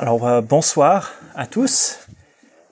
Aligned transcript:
Alors 0.00 0.26
euh, 0.26 0.40
bonsoir 0.40 1.12
à 1.36 1.46
tous. 1.46 1.98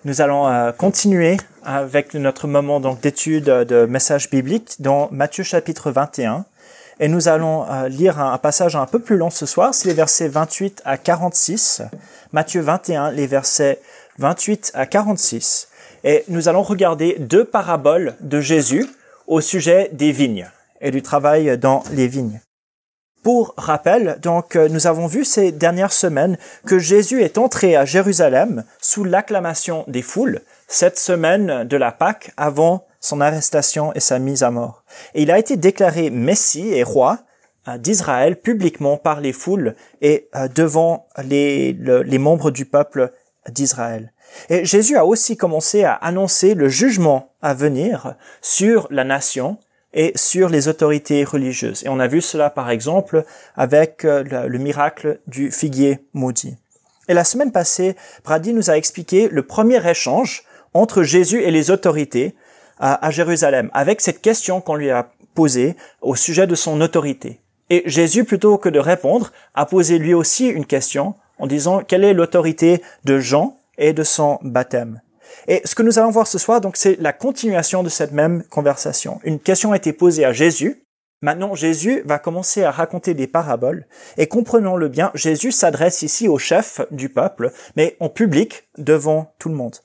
Nous 0.07 0.23
allons 0.23 0.49
euh, 0.49 0.73
continuer 0.73 1.37
avec 1.63 2.15
notre 2.15 2.49
moment 2.49 2.81
donc 2.81 3.03
d'étude 3.03 3.45
de 3.45 3.85
messages 3.85 4.31
bibliques 4.31 4.81
dans 4.81 5.11
Matthieu 5.13 5.45
chapitre 5.45 5.91
21 5.91 6.47
et 7.01 7.09
nous 7.09 7.29
allons 7.29 7.71
euh, 7.71 7.89
lire 7.89 8.19
un, 8.19 8.39
passage 8.39 8.77
un 8.77 8.87
peu 8.87 8.99
plus 8.99 9.19
long 9.19 9.29
ce 9.29 9.45
soir, 9.45 9.75
c'est 9.75 9.89
les 9.89 9.95
versets 9.95 10.29
28 10.29 10.81
à 10.87 10.97
46. 10.97 11.83
Matthieu 12.33 12.63
21, 12.63 13.11
les 13.11 13.27
versets 13.27 13.79
28 14.17 14.71
à 14.73 14.87
46 14.87 15.69
et 16.05 16.25
nous 16.29 16.49
allons 16.49 16.63
regarder 16.63 17.17
deux 17.19 17.45
paraboles 17.45 18.15
de 18.21 18.41
Jésus 18.41 18.87
au 19.27 19.43
sujet 19.43 19.91
des 19.93 20.13
vignes 20.13 20.49
et 20.81 20.91
du 20.91 21.03
travail 21.03 21.59
dans 21.59 21.83
les 21.93 22.09
vignes. 22.09 22.41
Pour 23.23 23.55
rappel, 23.57 24.19
donc, 24.23 24.55
euh, 24.55 24.69
nous 24.69 24.87
avons 24.87 25.07
vu 25.07 25.25
ces 25.25 25.51
dernières 25.51 25.93
semaines 25.93 26.39
que 26.67 26.79
Jésus 26.79 27.23
est 27.23 27.37
entré 27.37 27.75
à 27.75 27.85
Jérusalem 27.85 28.65
sous 28.81 29.05
l'acclamation 29.05 29.85
des 29.89 30.03
foules, 30.03 30.41
cette 30.69 30.99
semaine 30.99 31.65
de 31.65 31.77
la 31.77 31.91
Pâque 31.91 32.31
avant 32.37 32.87
son 33.01 33.21
arrestation 33.21 33.93
et 33.95 34.01
sa 34.01 34.19
mise 34.19 34.43
à 34.43 34.51
mort. 34.51 34.85
Et 35.15 35.23
il 35.23 35.31
a 35.31 35.39
été 35.39 35.57
déclaré 35.57 36.11
Messie 36.11 36.69
et 36.73 36.85
roi 36.85 37.19
euh, 37.67 37.77
d'Israël 37.77 38.37
publiquement 38.37 38.97
par 38.97 39.21
les 39.21 39.33
foules 39.33 39.75
et 40.01 40.29
euh, 40.37 40.47
devant 40.49 41.09
les, 41.23 41.73
les 41.73 42.19
membres 42.19 42.53
du 42.53 42.67
peuple 42.67 43.13
d'Israël. 43.51 44.13
Et 44.49 44.65
Jésus 44.65 44.97
a 44.97 45.05
aussi 45.05 45.37
commencé 45.37 45.85
à 45.85 45.95
annoncer 45.95 46.55
le 46.55 46.69
jugement 46.69 47.33
à 47.43 47.55
venir 47.55 48.15
sur 48.43 48.87
la 48.91 49.05
nation 49.05 49.59
et 49.95 50.13
sur 50.17 50.49
les 50.49 50.69
autorités 50.69 51.25
religieuses. 51.25 51.85
Et 51.85 51.89
on 51.89 52.01
a 52.01 52.07
vu 52.07 52.21
cela 52.21 52.51
par 52.51 52.71
exemple 52.71 53.25
avec 53.57 54.05
euh, 54.05 54.23
le, 54.23 54.59
miracle 54.59 55.21
du 55.27 55.51
figuier 55.51 56.01
maudit. 56.13 56.57
Et 57.09 57.15
la 57.15 57.25
semaine 57.25 57.53
passée, 57.53 57.97
Brady 58.25 58.53
nous 58.53 58.71
a 58.71 58.77
expliqué 58.77 59.29
le 59.29 59.43
premier 59.43 59.87
échange 59.89 60.45
entre 60.75 61.03
Jésus 61.03 61.43
et 61.43 61.51
les 61.51 61.71
autorités 61.71 62.35
à, 62.79 63.05
à 63.07 63.11
Jérusalem, 63.11 63.71
avec 63.73 64.01
cette 64.01 64.21
question 64.21 64.61
qu'on 64.61 64.75
lui 64.75 64.91
a 64.91 65.09
posée 65.35 65.75
au 66.03 66.15
sujet 66.15 66.47
de 66.47 66.55
son 66.55 66.81
autorité. 66.81 67.41
Et 67.71 67.83
Jésus, 67.87 68.25
plutôt 68.25 68.59
que 68.59 68.69
de 68.69 68.79
répondre, 68.79 69.33
a 69.55 69.67
posé 69.67 69.99
lui 69.99 70.15
aussi 70.15 70.49
une 70.49 70.67
question 70.67 71.15
en 71.39 71.47
disant 71.47 71.83
quelle 71.83 72.05
est 72.05 72.15
l'autorité 72.15 72.83
de 73.05 73.19
Jean 73.19 73.59
et 73.79 73.93
de 73.93 74.03
son 74.03 74.39
baptême? 74.43 75.01
Et 75.47 75.63
ce 75.65 75.75
que 75.75 75.83
nous 75.83 75.99
allons 75.99 76.11
voir 76.11 76.27
ce 76.27 76.39
soir, 76.39 76.61
donc, 76.61 76.77
c'est 76.77 76.97
la 77.01 77.13
continuation 77.13 77.83
de 77.83 77.89
cette 77.89 78.13
même 78.13 78.43
conversation. 78.45 79.21
Une 79.25 79.41
question 79.41 79.73
a 79.73 79.77
été 79.77 79.93
posée 79.93 80.25
à 80.25 80.33
Jésus. 80.33 80.85
Maintenant, 81.21 81.55
Jésus 81.55 82.03
va 82.05 82.19
commencer 82.19 82.63
à 82.63 82.71
raconter 82.71 83.13
des 83.15 83.27
paraboles. 83.27 83.87
Et 84.19 84.29
comprenons-le 84.29 84.89
bien, 84.89 85.11
Jésus 85.15 85.51
s'adresse 85.51 86.03
ici 86.03 86.29
au 86.29 86.39
chef 86.39 86.81
du 86.93 87.09
peuple, 87.09 87.53
mais 87.77 87.97
en 87.99 88.09
public, 88.09 88.69
devant 88.77 89.33
tout 89.39 89.49
le 89.49 89.57
monde. 89.57 89.77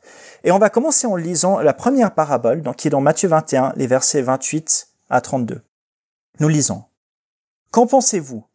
Et 0.43 0.51
on 0.51 0.59
va 0.59 0.69
commencer 0.69 1.07
en 1.07 1.15
lisant 1.15 1.59
la 1.59 1.73
première 1.73 2.13
parabole, 2.13 2.61
donc, 2.61 2.75
qui 2.75 2.87
est 2.87 2.91
dans 2.91 3.01
Matthieu 3.01 3.29
21, 3.29 3.73
les 3.75 3.87
versets 3.87 4.21
28 4.21 4.89
à 5.09 5.21
32. 5.21 5.61
Nous 6.39 6.49
lisons. 6.49 6.83
Qu'en 7.71 7.87
pensez-vous? 7.87 8.45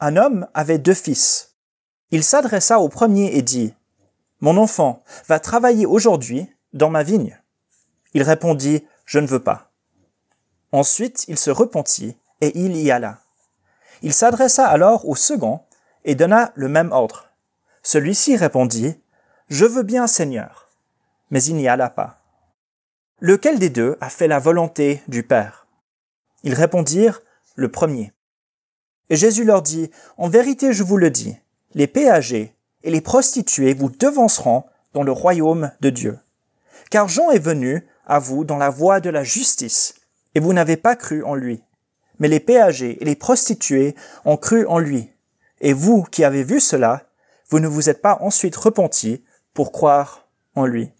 Un 0.00 0.16
homme 0.16 0.48
avait 0.54 0.78
deux 0.78 0.94
fils. 0.94 1.54
Il 2.10 2.24
s'adressa 2.24 2.80
au 2.80 2.88
premier 2.88 3.36
et 3.36 3.42
dit, 3.42 3.74
mon 4.40 4.56
enfant 4.56 5.02
va 5.26 5.40
travailler 5.40 5.86
aujourd'hui 5.86 6.48
dans 6.72 6.90
ma 6.90 7.02
vigne. 7.02 7.40
Il 8.14 8.22
répondit, 8.22 8.86
Je 9.06 9.18
ne 9.18 9.26
veux 9.26 9.42
pas. 9.42 9.70
Ensuite 10.72 11.24
il 11.28 11.38
se 11.38 11.50
repentit, 11.50 12.16
et 12.40 12.58
il 12.58 12.76
y 12.76 12.90
alla. 12.90 13.20
Il 14.02 14.12
s'adressa 14.12 14.66
alors 14.66 15.08
au 15.08 15.14
second, 15.14 15.60
et 16.04 16.14
donna 16.14 16.52
le 16.54 16.68
même 16.68 16.92
ordre. 16.92 17.28
Celui-ci 17.82 18.36
répondit, 18.36 19.00
Je 19.48 19.64
veux 19.64 19.82
bien, 19.82 20.06
Seigneur. 20.06 20.68
Mais 21.30 21.42
il 21.44 21.56
n'y 21.56 21.68
alla 21.68 21.90
pas. 21.90 22.20
Lequel 23.20 23.58
des 23.58 23.70
deux 23.70 23.96
a 24.00 24.10
fait 24.10 24.28
la 24.28 24.38
volonté 24.38 25.02
du 25.08 25.22
Père? 25.22 25.66
Ils 26.42 26.54
répondirent, 26.54 27.22
Le 27.54 27.70
premier. 27.70 28.12
Et 29.10 29.16
Jésus 29.16 29.44
leur 29.44 29.62
dit, 29.62 29.90
En 30.16 30.28
vérité 30.28 30.72
je 30.72 30.82
vous 30.82 30.96
le 30.96 31.10
dis, 31.10 31.36
les 31.74 31.86
péagers 31.86 32.53
et 32.84 32.90
les 32.90 33.00
prostituées 33.00 33.74
vous 33.74 33.90
devanceront 33.90 34.64
dans 34.92 35.02
le 35.02 35.10
royaume 35.10 35.72
de 35.80 35.90
Dieu. 35.90 36.18
Car 36.90 37.08
Jean 37.08 37.30
est 37.30 37.40
venu 37.40 37.84
à 38.06 38.18
vous 38.18 38.44
dans 38.44 38.58
la 38.58 38.70
voie 38.70 39.00
de 39.00 39.10
la 39.10 39.24
justice, 39.24 39.94
et 40.34 40.40
vous 40.40 40.52
n'avez 40.52 40.76
pas 40.76 40.94
cru 40.94 41.24
en 41.24 41.34
lui. 41.34 41.62
Mais 42.20 42.28
les 42.28 42.40
péagers 42.40 42.98
et 43.00 43.04
les 43.04 43.16
prostituées 43.16 43.96
ont 44.24 44.36
cru 44.36 44.66
en 44.66 44.78
lui. 44.78 45.10
Et 45.60 45.72
vous 45.72 46.02
qui 46.02 46.22
avez 46.22 46.44
vu 46.44 46.60
cela, 46.60 47.08
vous 47.48 47.58
ne 47.58 47.66
vous 47.66 47.88
êtes 47.88 48.02
pas 48.02 48.18
ensuite 48.20 48.54
repentis 48.54 49.24
pour 49.54 49.72
croire 49.72 50.28
en 50.54 50.66
lui. 50.66 50.92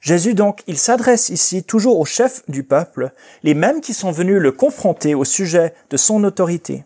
Jésus 0.00 0.34
donc, 0.34 0.64
il 0.66 0.78
s'adresse 0.78 1.28
ici 1.28 1.62
toujours 1.62 2.00
aux 2.00 2.04
chefs 2.04 2.42
du 2.50 2.64
peuple, 2.64 3.12
les 3.44 3.54
mêmes 3.54 3.80
qui 3.80 3.94
sont 3.94 4.10
venus 4.10 4.40
le 4.40 4.50
confronter 4.50 5.14
au 5.14 5.24
sujet 5.24 5.74
de 5.90 5.96
son 5.96 6.24
autorité. 6.24 6.84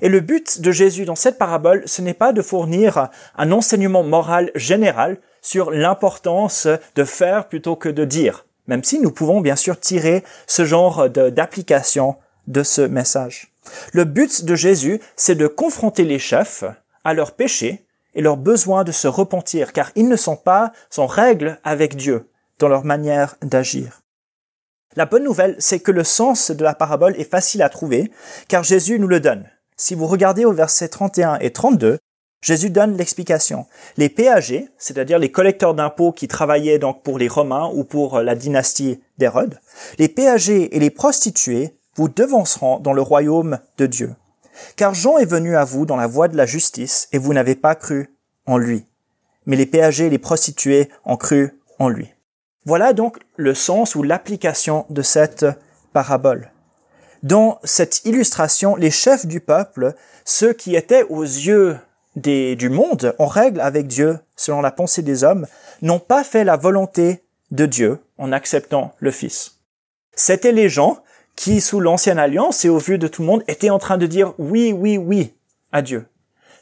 Et 0.00 0.08
le 0.08 0.20
but 0.20 0.60
de 0.60 0.70
Jésus 0.70 1.04
dans 1.04 1.16
cette 1.16 1.38
parabole, 1.38 1.82
ce 1.86 2.02
n'est 2.02 2.14
pas 2.14 2.32
de 2.32 2.42
fournir 2.42 3.08
un 3.36 3.52
enseignement 3.52 4.02
moral 4.02 4.50
général 4.54 5.18
sur 5.42 5.70
l'importance 5.70 6.68
de 6.94 7.04
faire 7.04 7.48
plutôt 7.48 7.76
que 7.76 7.88
de 7.88 8.04
dire, 8.04 8.46
même 8.66 8.84
si 8.84 9.00
nous 9.00 9.10
pouvons 9.10 9.40
bien 9.40 9.56
sûr 9.56 9.78
tirer 9.78 10.24
ce 10.46 10.64
genre 10.64 11.08
d'application 11.08 12.16
de 12.46 12.62
ce 12.62 12.82
message. 12.82 13.52
Le 13.92 14.04
but 14.04 14.44
de 14.44 14.54
Jésus, 14.54 15.00
c'est 15.16 15.34
de 15.34 15.46
confronter 15.46 16.04
les 16.04 16.18
chefs 16.18 16.64
à 17.04 17.14
leurs 17.14 17.32
péchés 17.32 17.84
et 18.14 18.22
leur 18.22 18.36
besoin 18.36 18.84
de 18.84 18.92
se 18.92 19.08
repentir, 19.08 19.72
car 19.72 19.90
ils 19.94 20.08
ne 20.08 20.16
sont 20.16 20.36
pas 20.36 20.72
en 20.96 21.06
règle 21.06 21.58
avec 21.64 21.96
Dieu 21.96 22.28
dans 22.58 22.68
leur 22.68 22.84
manière 22.84 23.36
d'agir. 23.42 24.02
La 24.96 25.06
bonne 25.06 25.24
nouvelle, 25.24 25.54
c'est 25.58 25.80
que 25.80 25.92
le 25.92 26.04
sens 26.04 26.50
de 26.50 26.64
la 26.64 26.74
parabole 26.74 27.14
est 27.20 27.30
facile 27.30 27.62
à 27.62 27.68
trouver, 27.68 28.10
car 28.48 28.64
Jésus 28.64 28.98
nous 28.98 29.06
le 29.06 29.20
donne. 29.20 29.48
Si 29.80 29.94
vous 29.94 30.08
regardez 30.08 30.44
au 30.44 30.52
verset 30.52 30.88
31 30.88 31.38
et 31.38 31.52
32, 31.52 31.98
Jésus 32.42 32.70
donne 32.70 32.96
l'explication. 32.96 33.66
Les 33.96 34.08
péagers, 34.08 34.68
c'est-à-dire 34.76 35.20
les 35.20 35.30
collecteurs 35.30 35.74
d'impôts 35.74 36.10
qui 36.10 36.26
travaillaient 36.26 36.80
donc 36.80 37.04
pour 37.04 37.16
les 37.16 37.28
Romains 37.28 37.70
ou 37.72 37.84
pour 37.84 38.20
la 38.20 38.34
dynastie 38.34 39.00
d'Hérode, 39.18 39.60
les 39.98 40.08
péagers 40.08 40.76
et 40.76 40.80
les 40.80 40.90
prostituées 40.90 41.76
vous 41.94 42.08
devanceront 42.08 42.80
dans 42.80 42.92
le 42.92 43.02
royaume 43.02 43.60
de 43.76 43.86
Dieu. 43.86 44.14
Car 44.74 44.94
Jean 44.94 45.18
est 45.18 45.24
venu 45.24 45.56
à 45.56 45.64
vous 45.64 45.86
dans 45.86 45.96
la 45.96 46.08
voie 46.08 46.26
de 46.26 46.36
la 46.36 46.46
justice 46.46 47.08
et 47.12 47.18
vous 47.18 47.32
n'avez 47.32 47.54
pas 47.54 47.76
cru 47.76 48.12
en 48.46 48.58
lui. 48.58 48.84
Mais 49.46 49.56
les 49.56 49.66
péagers 49.66 50.06
et 50.06 50.10
les 50.10 50.18
prostituées 50.18 50.88
ont 51.04 51.16
cru 51.16 51.56
en 51.78 51.88
lui. 51.88 52.08
Voilà 52.64 52.92
donc 52.92 53.18
le 53.36 53.54
sens 53.54 53.94
ou 53.94 54.02
l'application 54.02 54.86
de 54.90 55.02
cette 55.02 55.46
parabole. 55.92 56.50
Dans 57.22 57.58
cette 57.64 58.04
illustration, 58.04 58.76
les 58.76 58.90
chefs 58.90 59.26
du 59.26 59.40
peuple, 59.40 59.94
ceux 60.24 60.52
qui 60.52 60.76
étaient 60.76 61.04
aux 61.04 61.22
yeux 61.22 61.76
des, 62.16 62.54
du 62.56 62.68
monde 62.68 63.14
en 63.18 63.26
règle 63.26 63.60
avec 63.60 63.86
Dieu, 63.86 64.18
selon 64.36 64.60
la 64.60 64.70
pensée 64.70 65.02
des 65.02 65.24
hommes, 65.24 65.46
n'ont 65.82 65.98
pas 65.98 66.24
fait 66.24 66.44
la 66.44 66.56
volonté 66.56 67.22
de 67.50 67.66
Dieu 67.66 67.98
en 68.18 68.32
acceptant 68.32 68.94
le 68.98 69.10
Fils. 69.10 69.58
C'étaient 70.14 70.52
les 70.52 70.68
gens 70.68 70.98
qui, 71.34 71.60
sous 71.60 71.80
l'ancienne 71.80 72.18
alliance 72.18 72.64
et 72.64 72.68
au 72.68 72.78
vu 72.78 72.98
de 72.98 73.08
tout 73.08 73.22
le 73.22 73.28
monde, 73.28 73.44
étaient 73.48 73.70
en 73.70 73.78
train 73.78 73.98
de 73.98 74.06
dire 74.06 74.34
oui, 74.38 74.72
oui, 74.72 74.98
oui 74.98 75.34
à 75.72 75.82
Dieu. 75.82 76.06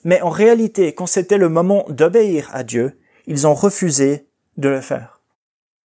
Mais 0.04 0.20
en 0.20 0.30
réalité, 0.30 0.94
quand 0.94 1.06
c'était 1.06 1.38
le 1.38 1.48
moment 1.48 1.84
d'obéir 1.88 2.50
à 2.52 2.62
Dieu, 2.62 2.98
ils 3.26 3.46
ont 3.46 3.54
refusé 3.54 4.26
de 4.56 4.68
le 4.68 4.80
faire. 4.80 5.20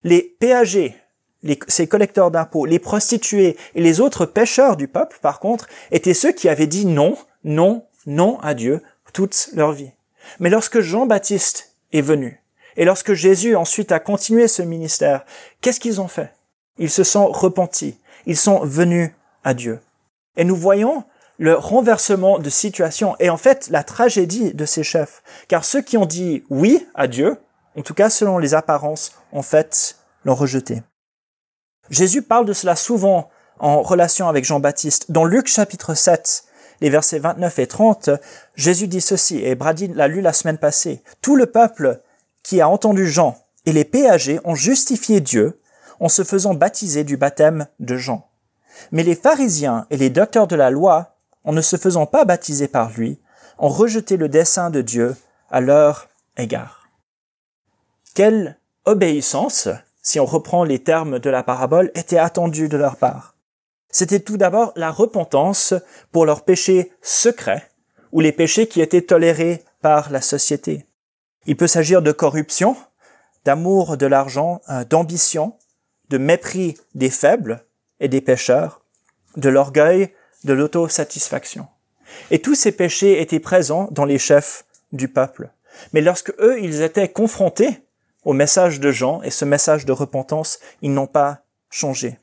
Les 0.04 0.36
péagers, 0.40 0.96
les, 1.44 1.60
ces 1.68 1.88
collecteurs 1.88 2.32
d'impôts, 2.32 2.66
les 2.66 2.80
prostituées 2.80 3.58
et 3.76 3.82
les 3.82 4.00
autres 4.00 4.26
pêcheurs 4.26 4.78
du 4.78 4.88
peuple, 4.88 5.18
par 5.22 5.40
contre, 5.40 5.68
étaient 5.92 6.14
ceux 6.14 6.32
qui 6.32 6.50
avaient 6.50 6.68
dit 6.68 6.86
non, 6.86 7.18
non, 7.44 7.86
non 8.06 8.40
à 8.40 8.54
Dieu 8.54 8.82
toute 9.14 9.50
leur 9.54 9.72
vie. 9.72 9.92
Mais 10.40 10.50
lorsque 10.50 10.80
Jean-Baptiste 10.80 11.74
est 11.92 12.02
venu, 12.02 12.42
et 12.78 12.86
lorsque 12.86 13.14
Jésus 13.14 13.56
ensuite 13.56 13.92
a 13.92 14.00
continué 14.00 14.48
ce 14.48 14.62
ministère, 14.62 15.26
qu'est-ce 15.60 15.80
qu'ils 15.80 16.00
ont 16.00 16.08
fait? 16.08 16.34
Ils 16.78 16.90
se 16.90 17.04
sont 17.04 17.28
repentis, 17.28 17.98
ils 18.26 18.38
sont 18.38 18.62
venus 18.64 19.12
à 19.44 19.54
Dieu. 19.54 19.80
Et 20.38 20.44
nous 20.44 20.56
voyons 20.56 21.04
le 21.38 21.56
renversement 21.56 22.40
de 22.40 22.50
situation 22.50 23.16
et 23.20 23.30
en 23.30 23.38
fait 23.38 23.68
la 23.70 23.84
tragédie 23.84 24.54
de 24.54 24.66
ces 24.66 24.84
chefs. 24.84 25.24
Car 25.48 25.66
ceux 25.66 25.82
qui 25.82 25.98
ont 25.98 26.06
dit 26.06 26.44
oui 26.50 26.88
à 26.96 27.08
Dieu, 27.08 27.38
en 27.76 27.82
tout 27.82 27.94
cas 27.94 28.10
selon 28.10 28.38
les 28.38 28.54
apparences, 28.54 29.14
en 29.32 29.42
fait 29.42 29.98
l'ont 30.24 30.36
rejeté. 30.36 30.82
Jésus 31.92 32.22
parle 32.22 32.46
de 32.46 32.54
cela 32.54 32.78
souvent 32.78 33.30
en 33.60 33.82
relation 33.82 34.30
avec 34.30 34.46
Jean-Baptiste. 34.46 35.12
Dans 35.12 35.26
Luc 35.26 35.48
chapitre 35.48 35.94
7, 35.94 36.46
les 36.80 36.90
versets 36.90 37.20
29 37.20 37.60
et 37.60 37.68
30, 37.68 38.10
Jésus 38.56 38.88
dit 38.88 39.02
ceci, 39.02 39.44
et 39.44 39.56
Brady 39.56 39.90
l'a 39.90 40.08
lu 40.08 40.22
la 40.22 40.32
semaine 40.32 40.58
passée. 40.58 41.04
Tout 41.22 41.36
le 41.36 41.48
peuple 41.48 42.02
qui 42.44 42.62
a 42.62 42.70
entendu 42.70 43.08
Jean 43.08 43.38
et 43.66 43.74
les 43.74 43.84
péagers 43.84 44.40
ont 44.46 44.56
justifié 44.56 45.20
Dieu 45.20 45.60
en 46.00 46.08
se 46.08 46.24
faisant 46.24 46.54
baptiser 46.54 47.04
du 47.04 47.18
baptême 47.18 47.68
de 47.80 47.98
Jean. 47.98 48.26
Mais 48.92 49.04
les 49.04 49.14
pharisiens 49.14 49.86
et 49.90 49.98
les 49.98 50.10
docteurs 50.10 50.48
de 50.48 50.56
la 50.56 50.72
loi, 50.72 51.18
en 51.44 51.52
ne 51.52 51.62
se 51.62 51.76
faisant 51.76 52.06
pas 52.06 52.24
baptiser 52.24 52.70
par 52.70 52.90
lui, 52.92 53.20
ont 53.60 53.68
rejeté 53.68 54.16
le 54.16 54.30
dessein 54.30 54.70
de 54.70 54.82
Dieu 54.82 55.16
à 55.52 55.60
leur 55.60 56.08
égard. 56.38 56.88
Quelle 58.16 58.58
obéissance, 58.86 59.68
si 60.02 60.20
on 60.20 60.26
reprend 60.26 60.64
les 60.64 60.80
termes 60.80 61.20
de 61.20 61.30
la 61.30 61.44
parabole, 61.44 61.92
était 61.96 62.18
attendue 62.18 62.70
de 62.70 62.78
leur 62.78 62.96
part. 62.98 63.36
C'était 63.90 64.22
tout 64.22 64.38
d'abord 64.38 64.72
la 64.76 64.90
repentance 64.90 65.74
pour 66.12 66.26
leurs 66.26 66.44
péchés 66.44 66.92
secrets 67.02 67.70
ou 68.12 68.20
les 68.20 68.32
péchés 68.32 68.68
qui 68.68 68.82
étaient 68.82 69.02
tolérés 69.02 69.64
par 69.82 70.12
la 70.12 70.22
société. 70.22 70.86
Il 71.46 71.58
peut 71.58 71.68
s'agir 71.68 72.02
de 72.02 72.12
corruption, 72.12 72.76
d'amour 73.46 73.98
de 73.98 74.06
l'argent, 74.06 74.62
euh, 74.70 74.86
d'ambition, 74.86 75.56
de 76.10 76.18
mépris 76.18 76.78
des 76.96 77.10
faibles 77.10 77.66
et 78.00 78.08
des 78.08 78.22
pécheurs, 78.22 78.82
de 79.38 79.50
l'orgueil, 79.50 80.14
de 80.44 80.54
l'autosatisfaction. 80.54 81.68
Et 82.30 82.40
tous 82.40 82.56
ces 82.56 82.72
péchés 82.72 83.22
étaient 83.22 83.40
présents 83.40 83.88
dans 83.92 84.06
les 84.06 84.20
chefs 84.20 84.66
du 84.92 85.08
peuple. 85.08 85.50
Mais 85.94 86.02
lorsque 86.02 86.34
eux, 86.40 86.62
ils 86.62 86.82
étaient 86.82 87.10
confrontés 87.10 87.82
au 88.24 88.34
message 88.34 88.80
de 88.80 88.92
Jean 88.92 89.22
et 89.24 89.32
ce 89.32 89.46
message 89.46 89.86
de 89.86 89.92
repentance, 89.92 90.60
ils 90.82 90.94
n'ont 90.94 91.08
pas 91.08 91.42
changé. 91.70 92.20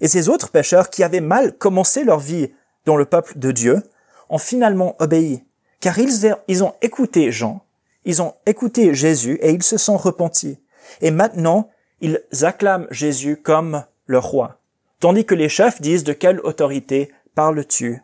Et 0.00 0.08
ces 0.08 0.28
autres 0.28 0.50
pécheurs 0.50 0.90
qui 0.90 1.02
avaient 1.02 1.20
mal 1.20 1.56
commencé 1.56 2.04
leur 2.04 2.18
vie 2.18 2.50
dans 2.84 2.96
le 2.96 3.04
peuple 3.04 3.38
de 3.38 3.52
Dieu 3.52 3.82
ont 4.28 4.38
finalement 4.38 4.96
obéi, 4.98 5.44
car 5.80 5.98
ils, 5.98 6.36
ils 6.48 6.64
ont 6.64 6.74
écouté 6.82 7.32
Jean, 7.32 7.62
ils 8.04 8.22
ont 8.22 8.34
écouté 8.46 8.94
Jésus 8.94 9.38
et 9.42 9.50
ils 9.50 9.62
se 9.62 9.76
sont 9.76 9.96
repentis. 9.96 10.60
Et 11.00 11.10
maintenant, 11.10 11.70
ils 12.00 12.22
acclament 12.42 12.86
Jésus 12.90 13.36
comme 13.36 13.84
le 14.06 14.18
roi, 14.18 14.58
tandis 15.00 15.24
que 15.24 15.34
les 15.34 15.48
chefs 15.48 15.80
disent 15.80 16.04
de 16.04 16.12
quelle 16.12 16.40
autorité 16.40 17.12
parles-tu 17.34 18.02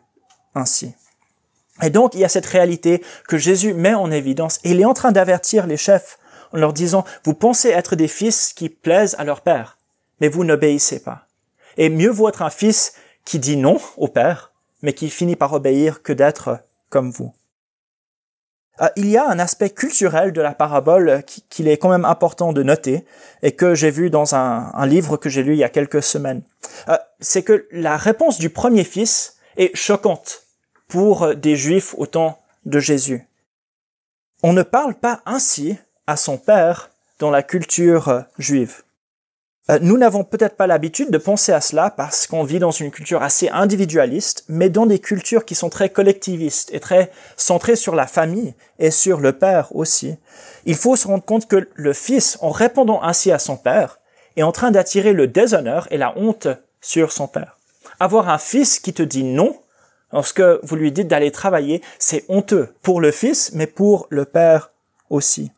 ainsi. 0.53 0.93
Et 1.81 1.89
donc, 1.89 2.13
il 2.13 2.21
y 2.21 2.25
a 2.25 2.29
cette 2.29 2.45
réalité 2.45 3.03
que 3.27 3.37
Jésus 3.37 3.73
met 3.73 3.93
en 3.93 4.11
évidence 4.11 4.59
et 4.63 4.71
il 4.71 4.79
est 4.79 4.85
en 4.85 4.93
train 4.93 5.11
d'avertir 5.11 5.67
les 5.67 5.77
chefs 5.77 6.17
en 6.53 6.57
leur 6.57 6.73
disant, 6.73 7.05
vous 7.23 7.33
pensez 7.33 7.69
être 7.69 7.95
des 7.95 8.07
fils 8.07 8.53
qui 8.53 8.69
plaisent 8.69 9.15
à 9.17 9.23
leur 9.23 9.41
père, 9.41 9.77
mais 10.21 10.27
vous 10.27 10.43
n'obéissez 10.43 10.99
pas. 10.99 11.27
Et 11.77 11.89
mieux 11.89 12.09
vaut 12.09 12.29
être 12.29 12.41
un 12.41 12.49
fils 12.49 12.93
qui 13.25 13.39
dit 13.39 13.57
non 13.57 13.79
au 13.97 14.07
père, 14.07 14.51
mais 14.81 14.93
qui 14.93 15.09
finit 15.09 15.35
par 15.35 15.53
obéir 15.53 16.03
que 16.03 16.13
d'être 16.13 16.59
comme 16.89 17.11
vous. 17.11 17.33
Euh, 18.81 18.89
il 18.95 19.07
y 19.07 19.17
a 19.17 19.27
un 19.27 19.39
aspect 19.39 19.69
culturel 19.69 20.33
de 20.33 20.41
la 20.41 20.53
parabole 20.53 21.23
qu'il 21.49 21.67
est 21.67 21.77
quand 21.77 21.89
même 21.89 22.05
important 22.05 22.53
de 22.53 22.61
noter 22.61 23.05
et 23.41 23.53
que 23.53 23.73
j'ai 23.73 23.91
vu 23.91 24.09
dans 24.09 24.35
un, 24.35 24.85
livre 24.85 25.17
que 25.17 25.29
j'ai 25.29 25.43
lu 25.43 25.53
il 25.53 25.59
y 25.59 25.63
a 25.63 25.69
quelques 25.69 26.03
semaines. 26.03 26.41
Euh, 26.89 26.97
c'est 27.19 27.43
que 27.43 27.67
la 27.71 27.97
réponse 27.97 28.37
du 28.37 28.49
premier 28.49 28.83
fils 28.83 29.37
est 29.57 29.75
choquante 29.75 30.43
pour 30.87 31.35
des 31.35 31.55
juifs 31.55 31.95
au 31.97 32.05
temps 32.05 32.37
de 32.65 32.79
Jésus. 32.79 33.27
On 34.43 34.53
ne 34.53 34.63
parle 34.63 34.95
pas 34.95 35.21
ainsi 35.25 35.77
à 36.07 36.17
son 36.17 36.37
père 36.37 36.89
dans 37.19 37.31
la 37.31 37.43
culture 37.43 38.23
juive. 38.37 38.83
Euh, 39.69 39.79
nous 39.81 39.97
n'avons 39.97 40.23
peut-être 40.23 40.57
pas 40.57 40.67
l'habitude 40.67 41.09
de 41.09 41.17
penser 41.17 41.51
à 41.51 41.59
cela 41.59 41.89
parce 41.89 42.27
qu'on 42.27 42.43
vit 42.43 42.59
dans 42.59 42.71
une 42.71 42.91
culture 42.91 43.23
assez 43.23 43.49
individualiste, 43.49 44.43
mais 44.47 44.69
dans 44.69 44.85
des 44.85 44.99
cultures 44.99 45.43
qui 45.43 45.55
sont 45.55 45.69
très 45.69 45.89
collectivistes 45.89 46.69
et 46.71 46.79
très 46.79 47.11
centrées 47.35 47.75
sur 47.75 47.95
la 47.95 48.05
famille 48.05 48.53
et 48.77 48.91
sur 48.91 49.19
le 49.19 49.33
père 49.33 49.75
aussi. 49.75 50.17
Il 50.65 50.75
faut 50.75 50.95
se 50.95 51.07
rendre 51.07 51.23
compte 51.23 51.47
que 51.47 51.67
le 51.73 51.93
fils, 51.93 52.37
en 52.41 52.51
répondant 52.51 53.01
ainsi 53.01 53.31
à 53.31 53.39
son 53.39 53.57
père, 53.57 53.99
est 54.35 54.43
en 54.43 54.51
train 54.51 54.69
d'attirer 54.69 55.13
le 55.13 55.27
déshonneur 55.27 55.87
et 55.89 55.97
la 55.97 56.15
honte 56.15 56.47
sur 56.81 57.11
son 57.11 57.27
père. 57.27 57.57
Avoir 57.99 58.29
un 58.29 58.37
fils 58.37 58.79
qui 58.79 58.93
te 58.93 59.01
dit 59.01 59.23
non 59.23 59.59
lorsque 60.11 60.41
vous 60.41 60.75
lui 60.75 60.91
dites 60.91 61.07
d'aller 61.07 61.31
travailler, 61.31 61.81
c'est 61.97 62.25
honteux 62.29 62.69
pour 62.83 63.01
le 63.01 63.11
fils, 63.11 63.51
mais 63.53 63.67
pour 63.67 64.05
le 64.09 64.25
père 64.25 64.71
aussi. 65.09 65.51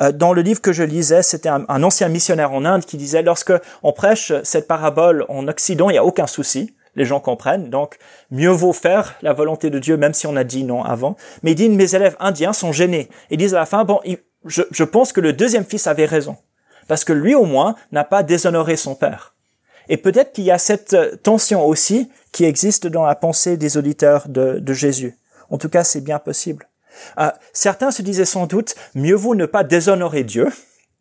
Euh, 0.00 0.12
dans 0.12 0.32
le 0.32 0.42
livre 0.42 0.60
que 0.60 0.72
je 0.72 0.82
lisais, 0.82 1.22
c'était 1.22 1.48
un, 1.48 1.82
ancien 1.82 2.08
missionnaire 2.08 2.52
en 2.52 2.64
Inde 2.64 2.84
qui 2.84 2.96
disait 2.96 3.22
lorsque 3.22 3.52
on 3.82 3.92
prêche 3.92 4.32
cette 4.42 4.66
parabole 4.66 5.26
en 5.28 5.46
Occident, 5.48 5.90
il 5.90 5.94
n'y 5.94 5.98
a 5.98 6.04
aucun 6.04 6.26
souci, 6.26 6.74
les 6.94 7.04
gens 7.04 7.20
comprennent, 7.20 7.70
donc 7.70 7.98
mieux 8.30 8.50
vaut 8.50 8.72
faire 8.72 9.16
la 9.22 9.32
volonté 9.32 9.70
de 9.70 9.78
Dieu 9.78 9.96
même 9.96 10.14
si 10.14 10.26
on 10.26 10.36
a 10.36 10.44
dit 10.44 10.64
non 10.64 10.82
avant. 10.82 11.16
Mais 11.42 11.52
il 11.52 11.54
dit 11.54 11.68
mes 11.68 11.94
élèves 11.94 12.16
indiens 12.20 12.52
sont 12.52 12.72
gênés. 12.72 13.08
Ils 13.30 13.38
disent 13.38 13.54
à 13.54 13.60
la 13.60 13.66
fin 13.66 13.84
bon, 13.84 14.00
je, 14.44 14.62
je 14.70 14.84
pense 14.84 15.12
que 15.12 15.20
le 15.20 15.32
deuxième 15.32 15.64
fils 15.64 15.86
avait 15.86 16.06
raison 16.06 16.36
parce 16.88 17.04
que 17.04 17.12
lui 17.12 17.34
au 17.34 17.44
moins 17.44 17.74
n'a 17.92 18.04
pas 18.04 18.22
déshonoré 18.22 18.76
son 18.76 18.94
père. 18.94 19.34
Et 19.88 19.96
peut-être 19.96 20.32
qu'il 20.32 20.44
y 20.44 20.50
a 20.50 20.58
cette 20.58 21.22
tension 21.22 21.64
aussi 21.66 22.10
qui 22.30 22.44
existe 22.44 22.86
dans 22.86 23.04
la 23.04 23.14
pensée 23.14 23.56
des 23.56 23.76
auditeurs 23.76 24.28
de, 24.28 24.58
de 24.58 24.72
Jésus. 24.72 25.16
En 25.50 25.58
tout 25.58 25.68
cas, 25.68 25.84
c'est 25.84 26.00
bien 26.00 26.18
possible. 26.18 26.68
Euh, 27.18 27.30
certains 27.52 27.90
se 27.90 28.02
disaient 28.02 28.24
sans 28.24 28.46
doute, 28.46 28.74
mieux 28.94 29.14
vaut 29.14 29.34
ne 29.34 29.46
pas 29.46 29.64
déshonorer 29.64 30.24
Dieu, 30.24 30.48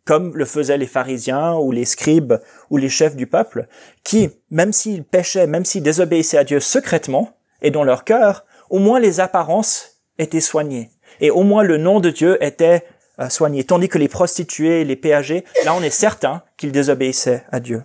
comme 0.05 0.35
le 0.35 0.45
faisaient 0.45 0.77
les 0.77 0.87
pharisiens 0.87 1.55
ou 1.55 1.71
les 1.71 1.85
scribes 1.85 2.35
ou 2.69 2.77
les 2.77 2.89
chefs 2.89 3.15
du 3.15 3.27
peuple, 3.27 3.67
qui, 4.03 4.31
même 4.49 4.73
s'ils 4.73 5.03
péchaient, 5.03 5.47
même 5.47 5.65
s'ils 5.65 5.83
désobéissaient 5.83 6.37
à 6.37 6.43
Dieu 6.43 6.59
secrètement 6.59 7.37
et 7.61 7.71
dans 7.71 7.83
leur 7.83 8.03
cœur, 8.03 8.45
au 8.69 8.79
moins 8.79 8.99
les 8.99 9.19
apparences 9.19 10.01
étaient 10.17 10.41
soignées. 10.41 10.89
Et 11.19 11.29
au 11.29 11.43
moins 11.43 11.63
le 11.63 11.77
nom 11.77 11.99
de 11.99 12.09
Dieu 12.09 12.43
était 12.43 12.83
euh, 13.19 13.29
soigné. 13.29 13.63
Tandis 13.63 13.89
que 13.89 13.97
les 13.97 14.07
prostituées, 14.07 14.83
les 14.83 14.95
péagers, 14.95 15.45
là 15.65 15.73
on 15.75 15.83
est 15.83 15.89
certain 15.89 16.41
qu'ils 16.57 16.71
désobéissaient 16.71 17.43
à 17.51 17.59
Dieu. 17.59 17.83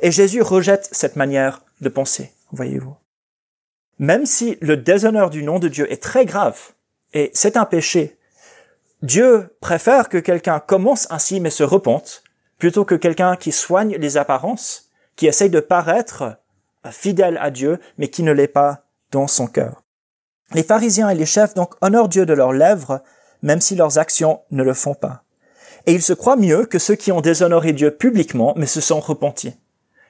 Et 0.00 0.12
Jésus 0.12 0.42
rejette 0.42 0.88
cette 0.92 1.16
manière 1.16 1.64
de 1.80 1.88
penser, 1.88 2.32
voyez-vous. 2.52 2.94
Même 3.98 4.26
si 4.26 4.56
le 4.60 4.76
déshonneur 4.76 5.30
du 5.30 5.42
nom 5.42 5.58
de 5.58 5.66
Dieu 5.66 5.90
est 5.92 6.02
très 6.02 6.24
grave, 6.24 6.72
et 7.14 7.30
c'est 7.34 7.56
un 7.56 7.64
péché. 7.64 8.18
Dieu 9.02 9.56
préfère 9.60 10.08
que 10.08 10.18
quelqu'un 10.18 10.60
commence 10.60 11.06
ainsi 11.10 11.40
mais 11.40 11.50
se 11.50 11.62
repente, 11.62 12.22
plutôt 12.58 12.84
que 12.84 12.94
quelqu'un 12.94 13.36
qui 13.36 13.52
soigne 13.52 13.96
les 13.96 14.16
apparences, 14.16 14.90
qui 15.16 15.26
essaye 15.26 15.50
de 15.50 15.60
paraître 15.60 16.38
fidèle 16.90 17.38
à 17.40 17.50
Dieu, 17.50 17.78
mais 17.98 18.08
qui 18.08 18.22
ne 18.22 18.32
l'est 18.32 18.48
pas 18.48 18.84
dans 19.10 19.26
son 19.26 19.46
cœur. 19.46 19.82
Les 20.54 20.62
pharisiens 20.62 21.10
et 21.10 21.14
les 21.14 21.26
chefs 21.26 21.54
donc 21.54 21.74
honorent 21.80 22.08
Dieu 22.08 22.24
de 22.24 22.32
leurs 22.32 22.52
lèvres, 22.52 23.02
même 23.42 23.60
si 23.60 23.76
leurs 23.76 23.98
actions 23.98 24.40
ne 24.50 24.62
le 24.62 24.74
font 24.74 24.94
pas. 24.94 25.22
Et 25.86 25.92
ils 25.92 26.02
se 26.02 26.12
croient 26.12 26.36
mieux 26.36 26.66
que 26.66 26.78
ceux 26.78 26.94
qui 26.94 27.12
ont 27.12 27.20
déshonoré 27.20 27.72
Dieu 27.72 27.90
publiquement, 27.90 28.54
mais 28.56 28.66
se 28.66 28.80
sont 28.80 29.00
repentis. 29.00 29.54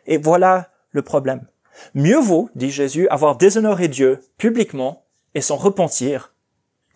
Et 0.07 0.17
voilà 0.17 0.71
le 0.91 1.03
problème. 1.03 1.47
Mieux 1.95 2.19
vaut, 2.19 2.51
dit 2.55 2.71
Jésus, 2.71 3.09
avoir 3.09 3.37
déshonoré 3.37 3.89
Dieu 3.89 4.21
publiquement 4.39 5.05
et 5.35 5.41
s'en 5.41 5.57
repentir, 5.57 6.35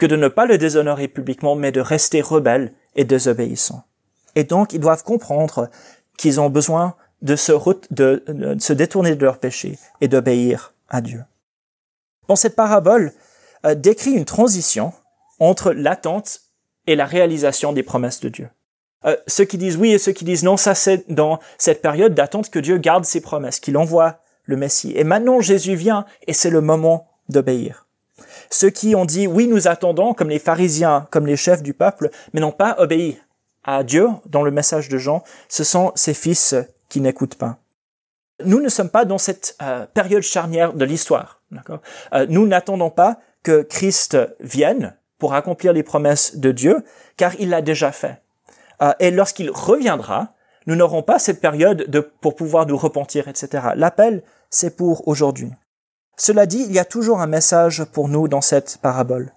que 0.02 0.06
de 0.08 0.16
ne 0.16 0.26
pas 0.26 0.46
le 0.46 0.58
déshonorer 0.58 1.06
publiquement, 1.06 1.54
mais 1.54 1.70
de 1.70 1.80
rester 1.80 2.22
rebelles 2.22 2.72
et 2.96 3.04
désobéissants. 3.04 3.84
Et 4.34 4.42
donc, 4.42 4.72
ils 4.72 4.80
doivent 4.80 5.04
comprendre 5.04 5.70
qu'ils 6.18 6.40
ont 6.40 6.50
besoin 6.50 6.96
de 7.20 7.36
se, 7.36 8.72
détourner 8.72 9.14
de 9.14 9.24
leurs 9.24 9.38
péchés 9.38 9.78
et 10.00 10.08
d'obéir 10.08 10.74
à 10.88 11.02
Dieu. 11.02 11.22
Bon, 12.26 12.34
cette 12.34 12.56
parabole 12.56 13.12
euh, 13.64 13.76
décrit 13.76 14.10
une 14.10 14.24
transition 14.24 14.92
entre 15.38 15.70
l'attente 15.70 16.40
et 16.88 16.96
la 16.96 17.06
réalisation 17.06 17.72
des 17.72 17.84
promesses 17.84 18.18
de 18.18 18.28
Dieu. 18.28 18.48
Euh, 19.04 19.16
ceux 19.28 19.44
qui 19.44 19.56
disent 19.56 19.76
oui 19.76 19.92
et 19.92 19.98
ceux 19.98 20.10
qui 20.10 20.24
disent 20.24 20.42
non, 20.42 20.56
ça 20.56 20.74
c'est 20.74 21.08
dans 21.12 21.38
cette 21.58 21.80
période 21.80 22.12
d'attente 22.12 22.50
que 22.50 22.58
Dieu 22.58 22.78
garde 22.78 23.04
ses 23.04 23.20
promesses, 23.20 23.60
qu'il 23.60 23.76
envoie 23.76 24.18
le 24.46 24.56
Messie. 24.56 24.94
Et 24.96 25.04
maintenant 25.04 25.40
Jésus 25.40 25.76
vient 25.76 26.06
et 26.26 26.32
c'est 26.32 26.50
le 26.50 26.60
moment 26.60 27.06
d'obéir. 27.28 27.81
Ceux 28.52 28.68
qui 28.68 28.94
ont 28.94 29.06
dit 29.06 29.26
oui, 29.26 29.46
nous 29.46 29.66
attendons, 29.66 30.12
comme 30.12 30.28
les 30.28 30.38
pharisiens, 30.38 31.06
comme 31.10 31.26
les 31.26 31.38
chefs 31.38 31.62
du 31.62 31.72
peuple, 31.72 32.10
mais 32.32 32.40
n'ont 32.40 32.52
pas 32.52 32.76
obéi 32.78 33.18
à 33.64 33.82
Dieu 33.82 34.08
dans 34.26 34.42
le 34.42 34.50
message 34.50 34.90
de 34.90 34.98
Jean, 34.98 35.24
ce 35.48 35.64
sont 35.64 35.90
ces 35.94 36.12
fils 36.12 36.54
qui 36.90 37.00
n'écoutent 37.00 37.36
pas. 37.36 37.56
Nous 38.44 38.60
ne 38.60 38.68
sommes 38.68 38.90
pas 38.90 39.06
dans 39.06 39.16
cette 39.16 39.56
euh, 39.62 39.86
période 39.86 40.22
charnière 40.22 40.74
de 40.74 40.84
l'histoire. 40.84 41.40
Euh, 42.12 42.26
nous 42.28 42.46
n'attendons 42.46 42.90
pas 42.90 43.20
que 43.42 43.62
Christ 43.62 44.18
vienne 44.40 44.96
pour 45.18 45.32
accomplir 45.32 45.72
les 45.72 45.82
promesses 45.82 46.36
de 46.36 46.52
Dieu, 46.52 46.84
car 47.16 47.32
il 47.38 47.48
l'a 47.48 47.62
déjà 47.62 47.90
fait. 47.90 48.20
Euh, 48.82 48.92
et 48.98 49.10
lorsqu'il 49.10 49.50
reviendra, 49.50 50.34
nous 50.66 50.76
n'aurons 50.76 51.02
pas 51.02 51.18
cette 51.18 51.40
période 51.40 51.88
de, 51.88 52.00
pour 52.00 52.36
pouvoir 52.36 52.66
nous 52.66 52.76
repentir, 52.76 53.28
etc. 53.28 53.68
L'appel, 53.76 54.22
c'est 54.50 54.76
pour 54.76 55.08
aujourd'hui. 55.08 55.52
Cela 56.16 56.46
dit, 56.46 56.64
il 56.66 56.72
y 56.72 56.78
a 56.78 56.84
toujours 56.84 57.20
un 57.20 57.26
message 57.26 57.84
pour 57.84 58.08
nous 58.08 58.28
dans 58.28 58.40
cette 58.40 58.78
parabole. 58.82 59.32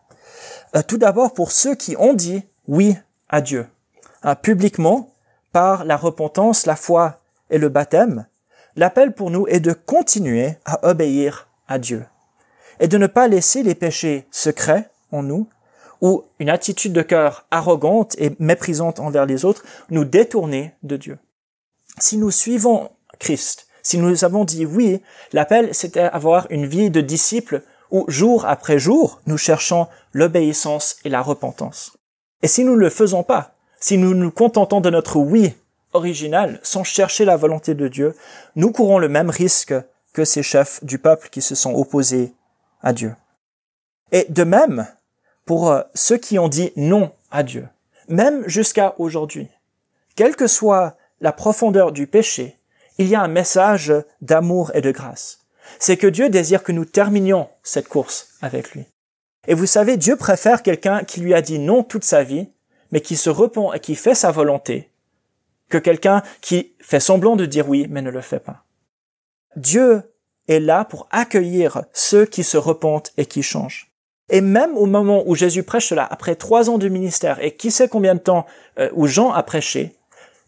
Euh, 0.76 0.82
tout 0.82 0.98
d'abord 0.98 1.34
pour 1.34 1.52
ceux 1.52 1.76
qui 1.76 1.96
ont 1.98 2.14
dit 2.14 2.44
oui 2.68 2.96
à 3.30 3.42
Dieu, 3.42 3.68
euh, 4.26 4.36
publiquement, 4.36 5.12
par 5.52 5.86
la 5.86 5.96
repentance, 5.96 6.66
la 6.66 6.76
foi 6.76 7.22
et 7.50 7.58
le 7.58 7.70
baptême, 7.70 8.26
l'appel 8.76 9.14
pour 9.14 9.32
nous 9.32 9.48
est 9.48 9.62
de 9.62 9.72
continuer 9.72 10.58
à 10.66 10.86
obéir 10.88 11.48
à 11.68 11.80
Dieu 11.80 12.06
et 12.80 12.88
de 12.88 12.98
ne 12.98 13.08
pas 13.08 13.28
laisser 13.28 13.64
les 13.64 13.76
péchés 13.76 14.28
secrets 14.32 14.90
en 15.12 15.24
nous 15.24 15.48
ou 16.02 16.26
une 16.40 16.50
attitude 16.50 16.92
de 16.92 17.02
cœur 17.02 17.46
arrogante 17.52 18.16
et 18.20 18.36
méprisante 18.40 19.00
envers 19.00 19.26
les 19.26 19.46
autres 19.46 19.64
nous 19.90 20.04
détourner 20.04 20.76
de 20.84 20.98
Dieu. 20.98 21.18
Si 22.00 22.18
nous 22.18 22.32
suivons 22.32 22.90
Christ, 23.20 23.65
si 23.86 24.00
nous 24.00 24.26
avons 24.26 24.46
dit 24.46 24.66
oui, 24.66 25.00
l'appel 25.32 25.70
c'était 25.74 26.00
avoir 26.02 26.48
une 26.50 26.66
vie 26.66 26.90
de 26.90 27.02
disciple 27.02 27.62
où 27.92 28.04
jour 28.08 28.46
après 28.48 28.80
jour 28.80 29.22
nous 29.28 29.38
cherchons 29.38 29.88
l'obéissance 30.12 30.98
et 31.06 31.10
la 31.10 31.22
repentance. 31.22 31.96
Et 32.42 32.48
si 32.48 32.64
nous 32.64 32.74
ne 32.74 32.80
le 32.80 32.90
faisons 32.90 33.22
pas, 33.22 33.54
si 33.80 34.00
nous 34.00 34.16
nous 34.16 34.32
contentons 34.32 34.82
de 34.82 34.90
notre 34.90 35.18
oui 35.18 35.54
original 35.94 36.60
sans 36.64 36.84
chercher 36.84 37.26
la 37.26 37.38
volonté 37.38 37.76
de 37.76 37.88
Dieu, 37.88 38.16
nous 38.56 38.72
courons 38.72 38.98
le 38.98 39.08
même 39.08 39.30
risque 39.30 39.76
que 40.14 40.26
ces 40.26 40.42
chefs 40.42 40.84
du 40.84 40.98
peuple 40.98 41.30
qui 41.30 41.44
se 41.44 41.54
sont 41.54 41.76
opposés 41.76 42.34
à 42.82 42.92
Dieu. 42.92 43.16
Et 44.12 44.26
de 44.30 44.44
même, 44.44 44.88
pour 45.46 45.72
euh, 45.72 45.82
ceux 45.94 46.18
qui 46.18 46.40
ont 46.40 46.48
dit 46.48 46.72
non 46.76 47.12
à 47.30 47.44
Dieu, 47.44 47.68
même 48.08 48.48
jusqu'à 48.48 48.96
aujourd'hui, 48.98 49.48
quelle 50.16 50.36
que 50.36 50.48
soit 50.48 50.98
la 51.22 51.32
profondeur 51.32 51.92
du 51.92 52.08
péché, 52.08 52.58
il 52.98 53.08
y 53.08 53.16
a 53.16 53.22
un 53.22 53.28
message 53.28 53.94
d'amour 54.22 54.72
et 54.74 54.82
de 54.82 54.92
grâce. 54.92 55.40
C'est 55.80 55.98
que 55.98 56.08
Dieu 56.08 56.30
désire 56.30 56.64
que 56.64 56.72
nous 56.72 56.86
terminions 56.86 57.50
cette 57.64 57.88
course 57.88 58.30
avec 58.42 58.72
lui. 58.72 58.86
Et 59.48 59.54
vous 59.54 59.66
savez, 59.66 59.98
Dieu 59.98 60.16
préfère 60.16 60.64
quelqu'un 60.64 61.04
qui 61.04 61.20
lui 61.20 61.34
a 61.34 61.42
dit 61.42 61.60
non 61.60 61.84
toute 61.84 62.04
sa 62.04 62.24
vie, 62.24 62.50
mais 62.92 63.02
qui 63.02 63.16
se 63.16 63.30
repent 63.30 63.74
et 63.74 63.80
qui 63.80 63.96
fait 63.96 64.16
sa 64.16 64.32
volonté, 64.32 64.92
que 65.70 65.78
quelqu'un 65.78 66.24
qui 66.42 66.74
fait 66.80 67.00
semblant 67.00 67.36
de 67.36 67.46
dire 67.46 67.68
oui, 67.68 67.88
mais 67.90 68.02
ne 68.02 68.12
le 68.12 68.22
fait 68.22 68.40
pas. 68.40 68.64
Dieu 69.56 70.02
est 70.48 70.60
là 70.60 70.86
pour 70.86 71.08
accueillir 71.12 71.84
ceux 71.94 72.26
qui 72.26 72.44
se 72.44 72.58
repentent 72.58 73.12
et 73.18 73.26
qui 73.26 73.44
changent. 73.44 73.92
Et 74.30 74.42
même 74.42 74.76
au 74.78 74.86
moment 74.86 75.24
où 75.28 75.36
Jésus 75.36 75.64
prêche 75.64 75.88
cela, 75.90 76.06
après 76.10 76.36
trois 76.36 76.70
ans 76.70 76.78
de 76.78 76.90
ministère 76.90 77.44
et 77.44 77.56
qui 77.56 77.70
sait 77.72 77.88
combien 77.88 78.16
de 78.16 78.20
temps 78.20 78.46
euh, 78.80 78.90
où 78.94 79.06
Jean 79.08 79.32
a 79.32 79.44
prêché, 79.44 79.96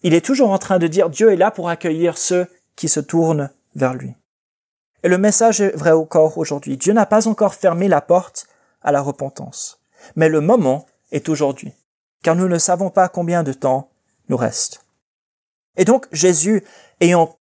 il 0.03 0.13
est 0.13 0.25
toujours 0.25 0.51
en 0.51 0.57
train 0.57 0.79
de 0.79 0.87
dire 0.87 1.09
Dieu 1.09 1.31
est 1.31 1.37
là 1.37 1.51
pour 1.51 1.69
accueillir 1.69 2.17
ceux 2.17 2.47
qui 2.75 2.87
se 2.87 2.99
tournent 2.99 3.49
vers 3.75 3.93
lui. 3.93 4.15
Et 5.03 5.09
le 5.09 5.17
message 5.17 5.61
est 5.61 5.75
vrai 5.75 5.91
encore 5.91 6.37
aujourd'hui. 6.37 6.77
Dieu 6.77 6.93
n'a 6.93 7.05
pas 7.05 7.27
encore 7.27 7.53
fermé 7.53 7.87
la 7.87 8.01
porte 8.01 8.47
à 8.81 8.91
la 8.91 9.01
repentance. 9.01 9.79
Mais 10.15 10.29
le 10.29 10.41
moment 10.41 10.85
est 11.11 11.29
aujourd'hui, 11.29 11.73
car 12.23 12.35
nous 12.35 12.47
ne 12.47 12.57
savons 12.57 12.89
pas 12.89 13.09
combien 13.09 13.43
de 13.43 13.53
temps 13.53 13.89
nous 14.29 14.37
reste. 14.37 14.85
Et 15.75 15.85
donc 15.85 16.07
Jésus, 16.11 16.63
ayant 17.01 17.37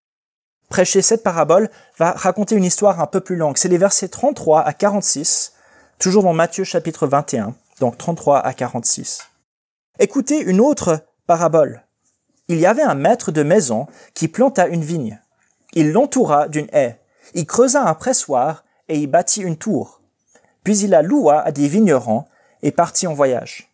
prêché 0.68 1.02
cette 1.02 1.22
parabole, 1.22 1.70
va 1.98 2.12
raconter 2.12 2.56
une 2.56 2.64
histoire 2.64 3.00
un 3.00 3.06
peu 3.06 3.20
plus 3.20 3.36
longue. 3.36 3.56
C'est 3.56 3.68
les 3.68 3.78
versets 3.78 4.08
33 4.08 4.62
à 4.62 4.72
46, 4.72 5.54
toujours 5.98 6.22
dans 6.22 6.32
Matthieu 6.32 6.64
chapitre 6.64 7.06
21, 7.06 7.54
donc 7.80 7.96
33 7.96 8.40
à 8.40 8.52
46. 8.52 9.22
Écoutez 9.98 10.40
une 10.40 10.60
autre 10.60 11.06
parabole. 11.26 11.85
Il 12.48 12.58
y 12.58 12.66
avait 12.66 12.82
un 12.82 12.94
maître 12.94 13.32
de 13.32 13.42
maison 13.42 13.88
qui 14.14 14.28
planta 14.28 14.68
une 14.68 14.84
vigne. 14.84 15.20
Il 15.72 15.90
l'entoura 15.90 16.46
d'une 16.46 16.68
haie. 16.72 17.00
Il 17.34 17.44
creusa 17.44 17.82
un 17.82 17.94
pressoir 17.94 18.64
et 18.88 18.98
y 18.98 19.08
bâtit 19.08 19.42
une 19.42 19.56
tour. 19.56 20.00
Puis 20.62 20.78
il 20.78 20.90
la 20.90 21.02
loua 21.02 21.40
à 21.40 21.50
des 21.50 21.66
vignerons 21.66 22.24
et 22.62 22.70
partit 22.70 23.08
en 23.08 23.14
voyage. 23.14 23.72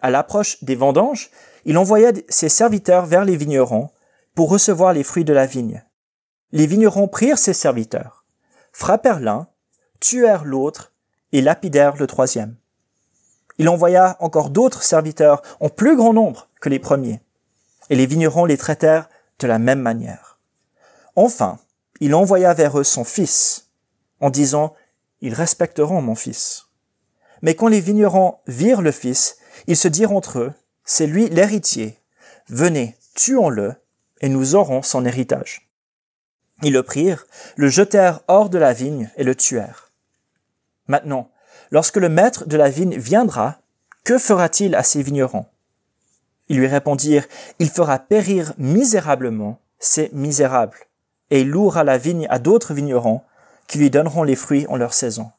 À 0.00 0.10
l'approche 0.10 0.64
des 0.64 0.76
vendanges, 0.76 1.30
il 1.66 1.76
envoya 1.76 2.12
ses 2.30 2.48
serviteurs 2.48 3.04
vers 3.04 3.26
les 3.26 3.36
vignerons 3.36 3.90
pour 4.34 4.48
recevoir 4.48 4.94
les 4.94 5.04
fruits 5.04 5.26
de 5.26 5.34
la 5.34 5.44
vigne. 5.44 5.84
Les 6.52 6.66
vignerons 6.66 7.06
prirent 7.06 7.38
ses 7.38 7.52
serviteurs, 7.52 8.24
frappèrent 8.72 9.20
l'un, 9.20 9.46
tuèrent 10.00 10.44
l'autre 10.44 10.92
et 11.32 11.42
lapidèrent 11.42 11.96
le 11.96 12.06
troisième. 12.06 12.56
Il 13.58 13.68
envoya 13.68 14.16
encore 14.20 14.48
d'autres 14.48 14.82
serviteurs 14.82 15.42
en 15.60 15.68
plus 15.68 15.96
grand 15.96 16.14
nombre 16.14 16.48
que 16.60 16.70
les 16.70 16.78
premiers 16.78 17.20
et 17.90 17.96
les 17.96 18.06
vignerons 18.06 18.46
les 18.46 18.56
traitèrent 18.56 19.10
de 19.38 19.46
la 19.46 19.58
même 19.58 19.80
manière. 19.80 20.38
Enfin, 21.16 21.58
il 22.00 22.14
envoya 22.14 22.54
vers 22.54 22.78
eux 22.78 22.84
son 22.84 23.04
fils, 23.04 23.68
en 24.20 24.30
disant, 24.30 24.74
Ils 25.20 25.34
respecteront 25.34 26.00
mon 26.00 26.14
fils. 26.14 26.68
Mais 27.42 27.54
quand 27.54 27.68
les 27.68 27.80
vignerons 27.80 28.38
virent 28.46 28.80
le 28.80 28.92
fils, 28.92 29.36
ils 29.66 29.76
se 29.76 29.88
dirent 29.88 30.12
entre 30.12 30.38
eux, 30.38 30.52
C'est 30.84 31.06
lui 31.06 31.28
l'héritier. 31.28 31.98
Venez, 32.48 32.96
tuons-le, 33.14 33.74
et 34.20 34.28
nous 34.28 34.54
aurons 34.54 34.82
son 34.82 35.04
héritage. 35.04 35.68
Ils 36.62 36.72
le 36.72 36.82
prirent, 36.82 37.26
le 37.56 37.68
jetèrent 37.68 38.20
hors 38.28 38.50
de 38.50 38.58
la 38.58 38.72
vigne 38.72 39.10
et 39.16 39.24
le 39.24 39.34
tuèrent. 39.34 39.90
Maintenant, 40.86 41.30
lorsque 41.70 41.96
le 41.96 42.08
maître 42.08 42.46
de 42.46 42.56
la 42.56 42.68
vigne 42.68 42.96
viendra, 42.98 43.58
que 44.04 44.18
fera-t-il 44.18 44.74
à 44.74 44.82
ces 44.82 45.02
vignerons? 45.02 45.46
Ils 46.50 46.58
lui 46.58 46.66
répondirent, 46.66 47.26
Il 47.60 47.70
fera 47.70 48.00
périr 48.00 48.52
misérablement 48.58 49.60
ces 49.78 50.10
misérables, 50.12 50.76
et 51.30 51.42
il 51.42 51.48
louera 51.48 51.84
la 51.84 51.96
vigne 51.96 52.26
à 52.28 52.40
d'autres 52.40 52.74
vignerons, 52.74 53.22
qui 53.68 53.78
lui 53.78 53.88
donneront 53.88 54.24
les 54.24 54.34
fruits 54.34 54.66
en 54.66 54.76
leur 54.76 54.92
saison. 54.92 55.30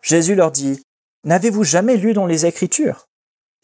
Jésus 0.00 0.34
leur 0.34 0.50
dit, 0.50 0.82
N'avez-vous 1.24 1.62
jamais 1.62 1.96
lu 1.96 2.14
dans 2.14 2.24
les 2.24 2.46
Écritures? 2.46 3.06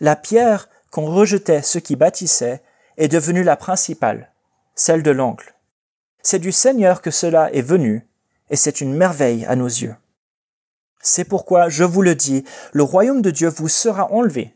La 0.01 0.17
pierre 0.17 0.69
qu'on 0.91 1.07
rejetait 1.07 1.63
ceux 1.63 1.81
qui 1.81 1.97
bâtissaient 1.97 2.63
est 2.99 3.09
devenue 3.09 3.43
la 3.43 3.57
principale, 3.57 4.31
celle 4.75 5.03
de 5.03 5.11
l'angle. 5.11 5.55
C'est 6.23 6.39
du 6.39 6.53
Seigneur 6.53 7.01
que 7.01 7.11
cela 7.11 7.51
est 7.55 7.63
venu, 7.63 8.07
et 8.51 8.57
c'est 8.57 8.83
une 8.83 8.95
merveille 8.95 9.47
à 9.47 9.57
nos 9.57 9.67
yeux. 9.67 9.97
C'est 11.01 11.25
pourquoi, 11.25 11.71
je 11.71 11.85
vous 11.85 12.03
le 12.03 12.15
dis, 12.15 12.45
le 12.73 12.83
royaume 12.83 13.23
de 13.23 13.31
Dieu 13.31 13.49
vous 13.49 13.69
sera 13.69 14.13
enlevé 14.13 14.55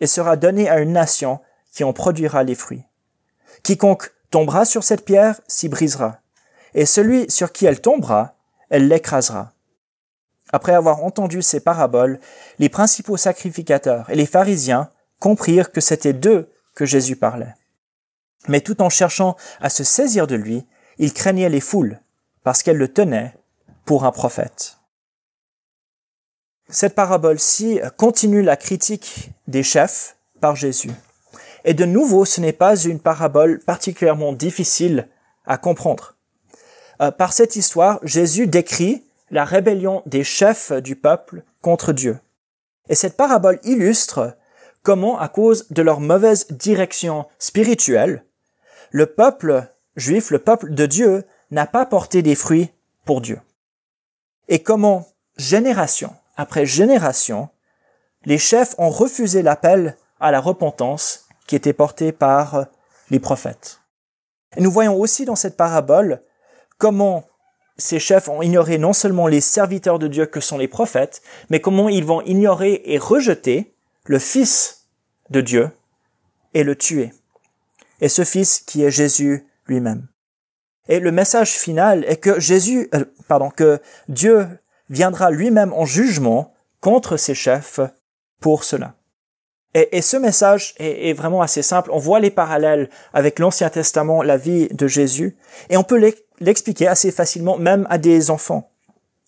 et 0.00 0.06
sera 0.06 0.36
donné 0.36 0.68
à 0.68 0.80
une 0.80 0.92
nation 0.92 1.40
qui 1.72 1.84
en 1.84 1.92
produira 1.92 2.42
les 2.42 2.54
fruits. 2.54 2.84
Quiconque 3.62 4.12
tombera 4.30 4.64
sur 4.64 4.84
cette 4.84 5.04
pierre 5.04 5.40
s'y 5.46 5.68
brisera, 5.68 6.20
et 6.74 6.86
celui 6.86 7.30
sur 7.30 7.52
qui 7.52 7.66
elle 7.66 7.80
tombera, 7.80 8.34
elle 8.70 8.88
l'écrasera. 8.88 9.52
Après 10.52 10.72
avoir 10.72 11.04
entendu 11.04 11.42
ces 11.42 11.60
paraboles, 11.60 12.20
les 12.58 12.68
principaux 12.68 13.16
sacrificateurs 13.16 14.08
et 14.10 14.14
les 14.14 14.26
pharisiens 14.26 14.90
comprirent 15.20 15.72
que 15.72 15.80
c'était 15.80 16.12
d'eux 16.12 16.50
que 16.74 16.86
Jésus 16.86 17.16
parlait. 17.16 17.54
Mais 18.46 18.60
tout 18.60 18.80
en 18.80 18.88
cherchant 18.88 19.36
à 19.60 19.68
se 19.68 19.84
saisir 19.84 20.26
de 20.26 20.36
lui, 20.36 20.66
ils 20.98 21.12
craignaient 21.12 21.48
les 21.48 21.60
foules, 21.60 22.00
parce 22.44 22.62
qu'elles 22.62 22.76
le 22.76 22.92
tenaient 22.92 23.34
pour 23.84 24.04
un 24.04 24.12
prophète. 24.12 24.77
Cette 26.70 26.94
parabole-ci 26.94 27.80
continue 27.96 28.42
la 28.42 28.56
critique 28.56 29.30
des 29.46 29.62
chefs 29.62 30.16
par 30.38 30.54
Jésus. 30.54 30.90
Et 31.64 31.72
de 31.72 31.86
nouveau, 31.86 32.26
ce 32.26 32.42
n'est 32.42 32.52
pas 32.52 32.76
une 32.76 33.00
parabole 33.00 33.60
particulièrement 33.60 34.34
difficile 34.34 35.08
à 35.46 35.56
comprendre. 35.56 36.14
Euh, 37.00 37.10
par 37.10 37.32
cette 37.32 37.56
histoire, 37.56 38.00
Jésus 38.02 38.46
décrit 38.46 39.02
la 39.30 39.46
rébellion 39.46 40.02
des 40.04 40.24
chefs 40.24 40.72
du 40.72 40.94
peuple 40.94 41.42
contre 41.62 41.94
Dieu. 41.94 42.18
Et 42.90 42.94
cette 42.94 43.16
parabole 43.16 43.60
illustre 43.64 44.36
comment, 44.82 45.18
à 45.18 45.28
cause 45.28 45.68
de 45.70 45.80
leur 45.80 46.00
mauvaise 46.00 46.48
direction 46.50 47.26
spirituelle, 47.38 48.24
le 48.90 49.06
peuple 49.06 49.64
juif, 49.96 50.30
le 50.30 50.38
peuple 50.38 50.74
de 50.74 50.84
Dieu, 50.84 51.24
n'a 51.50 51.66
pas 51.66 51.86
porté 51.86 52.20
des 52.20 52.34
fruits 52.34 52.70
pour 53.06 53.22
Dieu. 53.22 53.40
Et 54.48 54.62
comment, 54.62 55.06
génération 55.38 56.12
après 56.38 56.64
génération, 56.64 57.50
les 58.24 58.38
chefs 58.38 58.74
ont 58.78 58.90
refusé 58.90 59.42
l'appel 59.42 59.96
à 60.20 60.30
la 60.30 60.40
repentance 60.40 61.26
qui 61.46 61.56
était 61.56 61.72
porté 61.72 62.12
par 62.12 62.66
les 63.10 63.18
prophètes. 63.18 63.80
Et 64.56 64.62
nous 64.62 64.70
voyons 64.70 64.98
aussi 64.98 65.24
dans 65.24 65.36
cette 65.36 65.56
parabole 65.56 66.22
comment 66.78 67.24
ces 67.76 67.98
chefs 67.98 68.28
ont 68.28 68.40
ignoré 68.40 68.78
non 68.78 68.92
seulement 68.92 69.26
les 69.26 69.40
serviteurs 69.40 69.98
de 69.98 70.06
Dieu 70.06 70.26
que 70.26 70.40
sont 70.40 70.58
les 70.58 70.68
prophètes, 70.68 71.22
mais 71.50 71.60
comment 71.60 71.88
ils 71.88 72.04
vont 72.04 72.22
ignorer 72.22 72.82
et 72.84 72.98
rejeter 72.98 73.74
le 74.04 74.18
Fils 74.18 74.86
de 75.30 75.40
Dieu 75.40 75.70
et 76.54 76.62
le 76.62 76.76
tuer. 76.76 77.12
Et 78.00 78.08
ce 78.08 78.24
Fils 78.24 78.60
qui 78.60 78.84
est 78.84 78.90
Jésus 78.90 79.46
lui-même. 79.66 80.06
Et 80.88 81.00
le 81.00 81.12
message 81.12 81.50
final 81.50 82.04
est 82.04 82.16
que 82.16 82.38
Jésus, 82.38 82.88
euh, 82.94 83.04
pardon, 83.26 83.50
que 83.50 83.80
Dieu 84.08 84.48
viendra 84.90 85.30
lui-même 85.30 85.72
en 85.72 85.84
jugement 85.84 86.52
contre 86.80 87.16
ses 87.16 87.34
chefs 87.34 87.80
pour 88.40 88.64
cela. 88.64 88.94
Et, 89.74 90.00
ce 90.00 90.16
message 90.16 90.74
est, 90.78 91.10
est, 91.10 91.12
vraiment 91.12 91.42
assez 91.42 91.62
simple. 91.62 91.90
On 91.92 91.98
voit 91.98 92.20
les 92.20 92.30
parallèles 92.30 92.88
avec 93.12 93.38
l'Ancien 93.38 93.68
Testament, 93.68 94.22
la 94.22 94.36
vie 94.36 94.68
de 94.68 94.88
Jésus, 94.88 95.36
et 95.68 95.76
on 95.76 95.84
peut 95.84 96.12
l'expliquer 96.40 96.88
assez 96.88 97.12
facilement 97.12 97.58
même 97.58 97.86
à 97.90 97.98
des 97.98 98.30
enfants. 98.30 98.70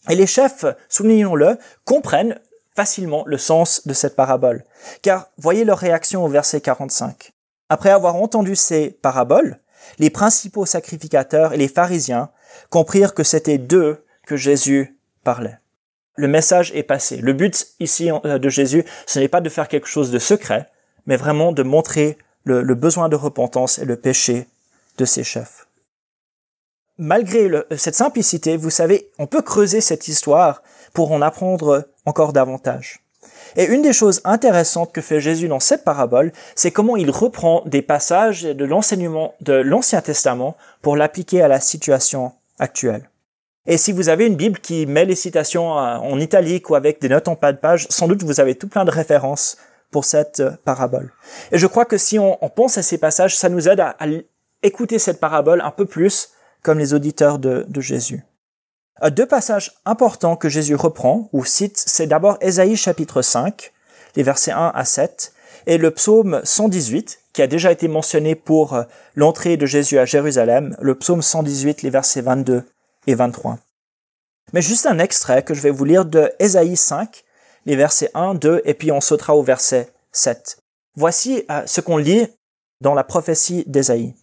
Et 0.09 0.15
les 0.15 0.27
chefs, 0.27 0.65
soulignons-le, 0.89 1.59
comprennent 1.85 2.41
facilement 2.75 3.25
le 3.27 3.37
sens 3.37 3.87
de 3.87 3.93
cette 3.93 4.17
parabole. 4.17 4.65
Car 5.03 5.31
voyez 5.37 5.65
leur 5.65 5.79
réaction 5.79 6.25
au 6.25 6.29
verset 6.29 6.61
45. 6.61 7.33
Après 7.69 7.91
avoir 7.91 8.17
entendu 8.17 8.57
ces 8.57 8.91
paraboles, 8.91 9.61
les 9.99 10.11
principaux 10.11 10.67
sacrificateurs 10.67 11.53
et 11.53 11.59
les 11.59 11.69
pharisiens 11.69 12.31
comprirent 12.71 13.15
que 13.15 13.25
c'était 13.25 13.59
d'eux 13.59 14.05
que 14.27 14.37
Jésus 14.37 15.00
Le 16.17 16.29
message 16.29 16.73
est 16.75 16.83
passé. 16.83 17.17
Le 17.19 17.33
but 17.33 17.69
ici 17.79 18.11
euh, 18.11 18.39
de 18.39 18.49
Jésus, 18.49 18.85
ce 19.07 19.19
n'est 19.19 19.29
pas 19.29 19.41
de 19.41 19.49
faire 19.49 19.69
quelque 19.69 19.89
chose 19.89 20.11
de 20.11 20.19
secret, 20.19 20.69
mais 21.07 21.17
vraiment 21.17 21.53
de 21.53 21.63
montrer 21.63 22.19
le, 22.45 22.75
besoin 22.75 23.09
de 23.09 23.17
repentance 23.17 23.79
et 23.79 23.85
le 23.85 23.97
péché 23.97 24.49
de 24.99 25.05
ses 25.05 25.25
chefs. 25.25 25.67
Malgré 26.99 27.51
cette 27.77 27.95
simplicité, 27.95 28.57
vous 28.57 28.71
savez, 28.71 29.11
on 29.19 29.27
peut 29.27 29.43
creuser 29.43 29.81
cette 29.81 30.09
histoire 30.09 30.63
pour 30.93 31.13
en 31.13 31.23
apprendre 31.23 31.89
encore 32.05 32.33
davantage. 32.33 33.01
Et 33.57 33.65
une 33.65 33.83
des 33.83 33.93
choses 33.93 34.21
intéressantes 34.25 34.93
que 34.93 35.01
fait 35.01 35.21
Jésus 35.21 35.49
dans 35.49 35.61
cette 35.61 35.85
parabole, 35.85 36.33
c'est 36.55 36.71
comment 36.71 36.97
il 36.97 37.11
reprend 37.11 37.63
des 37.67 37.83
passages 37.83 38.43
de 38.43 38.65
l'enseignement 38.65 39.35
de 39.41 39.55
l'Ancien 39.55 40.03
Testament 40.03 40.57
pour 40.83 40.97
l'appliquer 40.97 41.43
à 41.43 41.49
la 41.49 41.61
situation 41.61 42.33
actuelle. 42.59 43.10
Et 43.67 43.77
si 43.77 43.93
vous 43.93 44.09
avez 44.09 44.27
une 44.27 44.37
Bible 44.37 44.59
qui 44.59 44.87
met 44.87 45.05
les 45.05 45.15
citations 45.15 45.79
euh, 45.79 45.97
en 45.97 46.19
italique 46.19 46.71
ou 46.71 46.75
avec 46.75 47.01
des 47.01 47.09
notes 47.09 47.29
en 47.29 47.37
pas 47.37 47.53
de 47.53 47.59
page, 47.59 47.87
sans 47.91 48.09
doute 48.09 48.23
vous 48.23 48.41
avez 48.41 48.55
tout 48.55 48.69
plein 48.69 48.85
de 48.85 48.91
références 48.91 49.59
pour 49.91 50.05
cette 50.05 50.41
euh, 50.41 50.53
parabole. 50.65 51.13
Et 51.53 51.59
je 51.59 51.67
crois 51.67 51.85
que 51.85 51.99
si 51.99 52.19
on, 52.19 52.37
pense 52.55 52.79
à 52.79 52.83
ces 52.83 52.97
passages, 52.97 53.37
ça 53.37 53.49
nous 53.49 53.69
aide 53.69 53.81
à, 53.81 53.97
écouter 54.63 54.99
cette 54.99 55.21
parabole 55.21 55.61
un 55.61 55.71
peu 55.71 55.85
plus 55.85 56.31
comme 56.63 56.79
les 56.79 56.95
auditeurs 56.95 57.39
de, 57.39 57.67
de 57.69 57.81
Jésus. 57.81 58.25
Euh, 59.03 59.11
deux 59.11 59.27
passages 59.27 59.73
importants 59.85 60.37
que 60.37 60.49
Jésus 60.49 60.75
reprend 60.75 61.29
ou 61.33 61.45
cite, 61.45 61.77
c'est 61.77 62.07
d'abord 62.07 62.39
Ésaïe 62.41 62.77
chapitre 62.77 63.21
5, 63.21 63.73
les 64.17 64.23
versets 64.23 64.53
1 64.53 64.73
à 64.75 64.85
7, 64.87 65.35
et 65.67 65.77
le 65.77 65.91
psaume 65.91 66.41
118, 66.45 67.21
qui 67.35 67.43
a 67.43 67.47
déjà 67.47 67.71
été 67.71 67.89
mentionné 67.89 68.35
pour 68.35 68.83
l'entrée 69.15 69.59
de 69.59 69.67
Jésus 69.67 69.99
à 69.99 70.07
Jérusalem, 70.07 70.75
le 70.81 70.95
psaume 70.95 71.21
118, 71.21 71.83
les 71.83 71.91
versets 71.91 72.23
22 72.23 72.65
et 73.07 73.15
23. 73.15 73.59
Mais 74.53 74.63
juste 74.63 74.87
un 74.87 74.99
extrait 74.99 75.43
que 75.43 75.55
je 75.55 75.61
vais 75.61 75.71
vous 75.71 75.85
lire 75.85 76.05
de 76.05 76.33
Ésaïe 76.39 76.77
5, 76.77 77.25
les 77.67 77.77
versets 77.77 78.11
1, 78.15 78.35
2, 78.35 78.63
et 78.65 78.75
puis 78.75 78.91
on 78.93 79.01
sautera 79.01 79.35
au 79.37 79.43
verset 79.43 79.93
7. 80.13 80.59
Voici 80.97 81.45
euh, 81.51 81.63
ce 81.67 81.81
qu'on 81.81 81.97
lit 81.97 82.27
dans 82.81 82.95
la 82.95 83.05
prophétie 83.05 83.65
d'Ésaïe. 83.67 84.15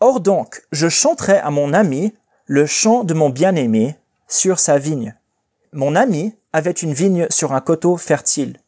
Or 0.00 0.20
donc, 0.20 0.62
je 0.72 0.88
chanterai 0.88 1.36
à 1.38 1.50
mon 1.50 1.74
ami 1.74 2.14
le 2.46 2.64
chant 2.66 3.04
de 3.04 3.12
mon 3.12 3.28
bien-aimé 3.28 3.96
sur 4.28 4.58
sa 4.58 4.78
vigne. 4.78 5.14
Mon 5.72 5.94
ami 5.94 6.34
avait 6.52 6.70
une 6.70 6.94
vigne 6.94 7.26
sur 7.30 7.52
un 7.52 7.60
coteau 7.60 7.96
fertile. 7.96 8.58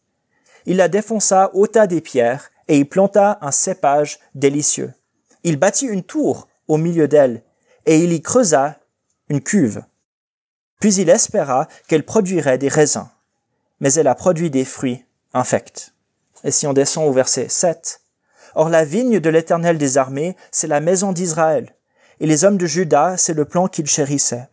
Il 0.67 0.77
la 0.77 0.89
défonça, 0.89 1.51
ôta 1.55 1.87
des 1.87 2.01
pierres, 2.01 2.51
et 2.69 2.79
y 2.79 2.85
planta 2.85 3.39
un 3.41 3.51
cépage 3.51 4.21
délicieux. 4.35 4.93
Il 5.43 5.57
bâtit 5.57 5.87
une 5.87 6.05
tour 6.05 6.49
au 6.69 6.77
milieu 6.77 7.09
d'elle, 7.09 7.43
et 7.87 7.99
il 7.99 8.13
y 8.13 8.23
creusa 8.23 8.79
une 9.29 9.41
cuve. 9.41 9.83
Puis 10.81 10.95
il 10.95 11.09
espéra 11.09 11.69
qu'elle 11.89 12.05
produirait 12.05 12.59
des 12.59 12.69
raisins, 12.69 13.09
mais 13.81 13.93
elle 13.95 14.09
a 14.09 14.15
produit 14.15 14.51
des 14.51 14.65
fruits 14.65 15.05
infects. 15.33 15.93
Et 16.45 16.51
si 16.51 16.67
on 16.67 16.73
descend 16.73 17.09
au 17.09 17.13
verset 17.13 17.49
7, 17.49 18.01
Or 18.55 18.69
la 18.69 18.85
vigne 18.85 19.21
de 19.21 19.31
l'Éternel 19.31 19.79
des 19.79 19.97
armées, 19.97 20.37
c'est 20.51 20.67
la 20.67 20.81
maison 20.81 21.13
d'Israël, 21.13 21.75
et 22.21 22.27
les 22.27 22.45
hommes 22.45 22.59
de 22.59 22.67
Juda, 22.67 23.17
c'est 23.17 23.35
le 23.35 23.45
plan 23.45 23.69
qu'il 23.69 23.87
chérissait. 23.87 24.49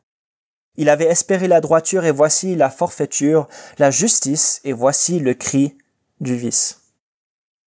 Il 0.78 0.90
avait 0.90 1.06
espéré 1.06 1.48
la 1.48 1.62
droiture, 1.62 2.06
et 2.06 2.12
voici 2.12 2.56
la 2.56 2.70
forfaiture, 2.70 3.48
la 3.78 3.92
justice, 3.92 4.62
et 4.64 4.72
voici 4.72 5.20
le 5.20 5.34
cri 5.34 5.78
du 6.22 6.36
vice. 6.36 6.80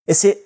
Et 0.07 0.13
c'est 0.13 0.43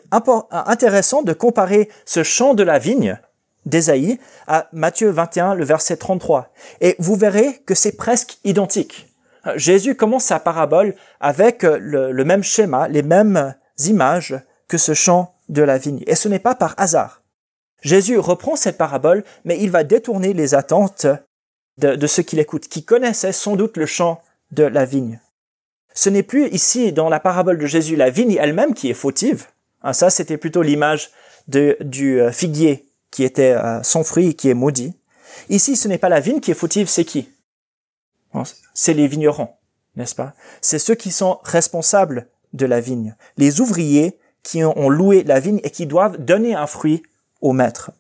intéressant 0.52 1.22
de 1.22 1.34
comparer 1.34 1.90
ce 2.06 2.24
champ 2.24 2.54
de 2.54 2.64
la 2.64 2.80
vigne 2.80 3.20
d'Ésaïe 3.68 4.20
à 4.48 4.68
Matthieu 4.74 5.10
21, 5.10 5.54
le 5.54 5.66
verset 5.66 5.98
33. 5.98 6.52
Et 6.82 6.96
vous 7.00 7.16
verrez 7.16 7.62
que 7.66 7.76
c'est 7.76 7.96
presque 7.96 8.40
identique. 8.44 9.08
Jésus 9.56 9.96
commence 9.96 10.26
sa 10.26 10.40
parabole 10.40 10.96
avec 11.20 11.64
le, 11.64 12.24
même 12.24 12.44
schéma, 12.44 12.88
les 12.88 13.04
mêmes 13.04 13.56
images 13.80 14.36
que 14.68 14.78
ce 14.78 14.94
champ 14.94 15.36
de 15.50 15.62
la 15.62 15.78
vigne. 15.78 16.04
Et 16.08 16.16
ce 16.16 16.28
n'est 16.28 16.40
pas 16.40 16.56
par 16.56 16.74
hasard. 16.78 17.22
Jésus 17.82 18.18
reprend 18.18 18.56
cette 18.56 18.78
parabole, 18.78 19.24
mais 19.46 19.58
il 19.60 19.72
va 19.72 19.84
détourner 19.84 20.34
les 20.34 20.56
attentes 20.56 21.06
de, 21.78 21.96
de 21.96 22.08
ceux 22.08 22.24
qui 22.24 22.36
l'écoutent, 22.36 22.68
qui 22.68 22.84
connaissaient 22.84 23.32
sans 23.32 23.56
doute 23.56 23.78
le 23.78 23.86
champ 23.86 24.22
de 24.52 24.64
la 24.64 24.84
vigne. 24.84 25.20
Ce 25.94 26.10
n'est 26.10 26.24
plus 26.24 26.48
ici, 26.50 26.92
dans 26.92 27.10
la 27.10 27.20
parabole 27.20 27.58
de 27.58 27.66
Jésus, 27.66 27.96
la 27.96 28.10
vigne 28.10 28.38
elle-même 28.40 28.74
qui 28.74 28.90
est 28.90 28.96
fautive. 28.96 29.46
Ah, 29.82 29.94
ça, 29.94 30.10
c'était 30.10 30.38
plutôt 30.38 30.62
l'image 30.62 31.12
du 31.48 32.20
euh, 32.20 32.32
figuier 32.32 32.87
qui 33.12 33.24
était 33.24 33.52
euh, 33.52 33.82
sans 33.84 34.04
fruit 34.04 34.30
et 34.30 34.34
qui 34.34 34.50
est 34.50 34.54
maudit. 34.54 34.96
Ici, 35.50 35.76
ce 35.76 35.88
n'est 35.88 35.98
pas 35.98 36.10
la 36.10 36.20
vigne 36.20 36.40
qui 36.40 36.52
est 36.52 36.56
fautive, 36.56 36.88
c'est 36.88 37.06
qui? 37.06 37.30
C'est 38.74 38.94
les 38.94 39.08
vignerons, 39.08 39.50
n'est-ce 39.96 40.14
pas? 40.14 40.34
C'est 40.62 40.80
ceux 40.80 40.96
qui 40.96 41.12
sont 41.12 41.40
responsables 41.44 42.28
de 42.54 42.66
la 42.66 42.80
vigne, 42.80 43.16
les 43.38 43.62
ouvriers 43.62 44.20
qui 44.44 44.64
ont 44.64 44.90
loué 44.90 45.24
la 45.24 45.40
vigne 45.40 45.60
et 45.64 45.72
qui 45.72 45.88
doivent 45.88 46.18
donner 46.18 46.54
un 46.54 46.68
fruit 46.68 47.04
au 47.42 47.52
maître. 47.52 47.92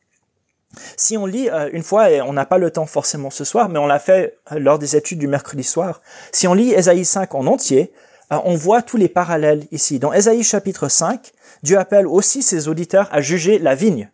Si 0.96 1.18
on 1.18 1.26
lit 1.26 1.50
euh, 1.50 1.70
une 1.74 1.84
fois, 1.84 2.12
et 2.12 2.22
on 2.22 2.34
n'a 2.34 2.46
pas 2.46 2.58
le 2.58 2.72
temps 2.72 2.86
forcément 2.86 3.30
ce 3.30 3.44
soir, 3.44 3.70
mais 3.70 3.80
on 3.80 3.88
l'a 3.88 4.00
fait 4.00 4.38
euh, 4.52 4.60
lors 4.60 4.80
des 4.80 4.96
études 4.96 5.20
du 5.20 5.28
mercredi 5.28 5.64
soir, 5.64 6.02
si 6.32 6.48
on 6.48 6.54
lit 6.54 6.74
Ésaïe 6.74 7.06
5 7.06 7.34
en 7.36 7.48
entier, 7.48 7.92
on 8.30 8.56
voit 8.56 8.82
tous 8.82 8.98
les 8.98 9.08
parallèles 9.08 9.66
ici. 9.72 10.00
Dans 10.00 10.12
Ésaïe 10.12 10.44
chapitre 10.44 10.90
5, 10.90 11.32
Dieu 11.64 11.78
appelle 11.78 12.06
aussi 12.06 12.44
ses 12.44 12.68
auditeurs 12.68 13.08
à 13.12 13.22
juger 13.22 13.58
la 13.58 13.74
vigne. 13.74 14.12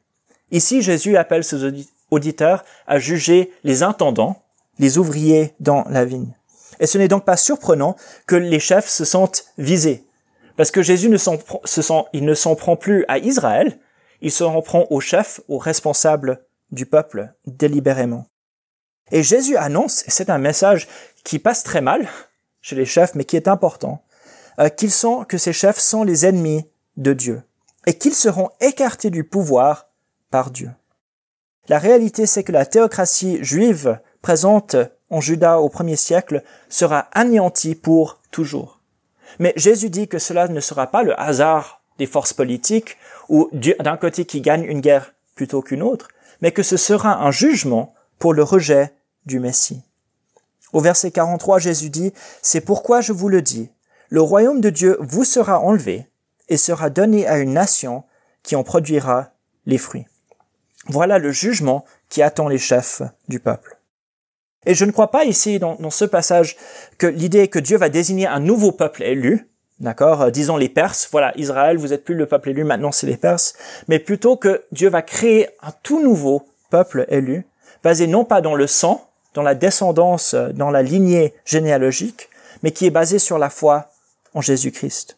Ici, 0.54 0.84
Jésus 0.84 1.18
appelle 1.18 1.44
ses 1.44 1.88
auditeurs 2.12 2.64
à 2.86 3.00
juger 3.00 3.52
les 3.64 3.82
intendants, 3.82 4.44
les 4.78 5.00
ouvriers 5.00 5.56
dans 5.60 5.84
la 5.90 6.06
vigne. 6.06 6.32
Et 6.80 6.86
ce 6.86 7.00
n'est 7.00 7.08
donc 7.08 7.26
pas 7.26 7.38
surprenant 7.38 7.96
que 8.28 8.36
les 8.36 8.60
chefs 8.60 8.88
se 8.88 9.04
sentent 9.04 9.46
visés. 9.58 10.06
Parce 10.56 10.70
que 10.70 10.84
Jésus 10.84 11.10
ne 11.10 11.18
s'en, 11.18 11.40
il 12.14 12.26
ne 12.26 12.36
s'en 12.36 12.56
prend 12.56 12.76
plus 12.76 13.04
à 13.08 13.18
Israël, 13.18 13.80
il 14.22 14.32
s'en 14.32 14.62
prend 14.62 14.86
aux 14.92 15.00
chefs, 15.00 15.42
aux 15.48 15.58
responsables 15.58 16.46
du 16.72 16.86
peuple, 16.86 17.34
délibérément. 17.48 18.28
Et 19.12 19.24
Jésus 19.24 19.58
annonce, 19.58 20.04
c'est 20.08 20.30
un 20.30 20.38
message 20.38 20.88
qui 21.24 21.40
passe 21.40 21.64
très 21.64 21.82
mal 21.82 22.08
chez 22.62 22.76
les 22.76 22.86
chefs, 22.86 23.16
mais 23.16 23.26
qui 23.26 23.38
est 23.38 23.48
important, 23.48 24.04
euh, 24.60 24.70
qu'ils 24.70 24.92
sont, 24.92 25.24
que 25.24 25.40
ces 25.40 25.52
chefs 25.52 25.80
sont 25.80 26.04
les 26.04 26.28
ennemis 26.28 26.64
de 26.96 27.14
Dieu, 27.14 27.42
et 27.88 27.96
qu'ils 27.96 28.14
seront 28.14 28.52
écartés 28.62 29.10
du 29.10 29.24
pouvoir 29.24 29.88
Dieu. 30.52 30.72
La 31.70 31.80
réalité, 31.80 32.26
c'est 32.26 32.44
que 32.44 32.52
la 32.52 32.66
théocratie 32.66 33.44
juive 33.44 34.00
présente 34.22 34.76
en 35.10 35.22
Juda 35.22 35.60
au 35.60 35.70
premier 35.70 35.96
siècle 35.96 36.44
sera 36.70 37.08
anéantie 37.14 37.76
pour 37.76 38.20
toujours. 38.32 38.80
Mais 39.40 39.54
Jésus 39.56 39.90
dit 39.90 40.08
que 40.08 40.20
cela 40.20 40.48
ne 40.48 40.60
sera 40.60 40.88
pas 40.88 41.04
le 41.04 41.20
hasard 41.20 41.82
des 41.98 42.06
forces 42.06 42.34
politiques 42.34 42.98
ou 43.30 43.50
d'un 43.54 43.98
côté 43.98 44.26
qui 44.26 44.42
gagne 44.42 44.64
une 44.64 44.82
guerre 44.82 45.14
plutôt 45.36 45.62
qu'une 45.62 45.84
autre, 45.84 46.10
mais 46.42 46.52
que 46.52 46.64
ce 46.64 46.78
sera 46.78 47.24
un 47.24 47.32
jugement 47.32 47.94
pour 48.20 48.34
le 48.34 48.44
rejet 48.44 48.94
du 49.26 49.40
Messie. 49.40 49.84
Au 50.74 50.80
verset 50.80 51.12
43, 51.12 51.60
Jésus 51.60 51.90
dit, 51.90 52.14
C'est 52.42 52.62
pourquoi 52.62 53.02
je 53.02 53.14
vous 53.14 53.30
le 53.30 53.42
dis, 53.42 53.70
le 54.10 54.22
royaume 54.22 54.62
de 54.62 54.70
Dieu 54.70 54.98
vous 55.00 55.24
sera 55.24 55.60
enlevé 55.60 56.08
et 56.50 56.58
sera 56.58 56.90
donné 56.90 57.28
à 57.28 57.38
une 57.38 57.54
nation 57.54 58.04
qui 58.42 58.56
en 58.56 58.64
produira 58.64 59.32
les 59.66 59.78
fruits. 59.78 60.08
Voilà 60.88 61.18
le 61.18 61.32
jugement 61.32 61.86
qui 62.10 62.22
attend 62.22 62.48
les 62.48 62.58
chefs 62.58 63.02
du 63.28 63.40
peuple. 63.40 63.78
Et 64.66 64.76
je 64.76 64.86
ne 64.86 64.92
crois 64.92 65.12
pas 65.12 65.26
ici, 65.26 65.60
dans, 65.60 65.90
ce 65.90 66.06
passage, 66.06 66.56
que 66.98 67.08
l'idée 67.08 67.48
que 67.48 67.60
Dieu 67.60 67.78
va 67.78 67.90
désigner 67.90 68.28
un 68.28 68.40
nouveau 68.40 68.72
peuple 68.72 69.04
élu, 69.04 69.50
d'accord, 69.80 70.22
euh, 70.22 70.30
disons 70.30 70.58
les 70.58 70.70
Perses, 70.70 71.10
voilà, 71.12 71.34
Israël, 71.36 71.78
vous 71.78 71.92
êtes 71.92 72.06
plus 72.06 72.16
le 72.16 72.26
peuple 72.26 72.52
élu, 72.52 72.64
maintenant 72.64 72.92
c'est 72.92 73.08
les 73.08 73.18
Perses, 73.18 73.56
mais 73.88 74.00
plutôt 74.00 74.38
que 74.38 74.64
Dieu 74.72 74.90
va 74.90 75.02
créer 75.02 75.50
un 75.62 75.72
tout 75.84 76.02
nouveau 76.02 76.46
peuple 76.70 77.06
élu, 77.10 77.46
basé 77.84 78.08
non 78.08 78.24
pas 78.24 78.42
dans 78.42 78.56
le 78.56 78.68
sang, 78.68 79.10
dans 79.34 79.42
la 79.42 79.56
descendance, 79.56 80.34
euh, 80.34 80.50
dans 80.54 80.72
la 80.72 80.82
lignée 80.82 81.34
généalogique, 81.46 82.30
mais 82.62 82.72
qui 82.72 82.86
est 82.86 82.92
basé 82.92 83.20
sur 83.20 83.38
la 83.38 83.50
foi 83.50 83.90
en 84.34 84.42
Jésus-Christ. 84.42 85.18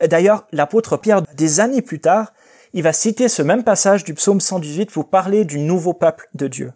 D'ailleurs, 0.00 0.46
l'apôtre 0.50 0.96
Pierre, 0.96 1.22
des 1.22 1.60
années 1.60 1.82
plus 1.82 2.00
tard, 2.00 2.32
il 2.76 2.82
va 2.82 2.92
citer 2.92 3.28
ce 3.28 3.40
même 3.40 3.62
passage 3.62 4.02
du 4.02 4.14
psaume 4.14 4.40
118 4.40 4.90
pour 4.90 5.08
parler 5.08 5.44
du 5.44 5.60
nouveau 5.60 5.94
peuple 5.94 6.28
de 6.34 6.48
Dieu. 6.48 6.72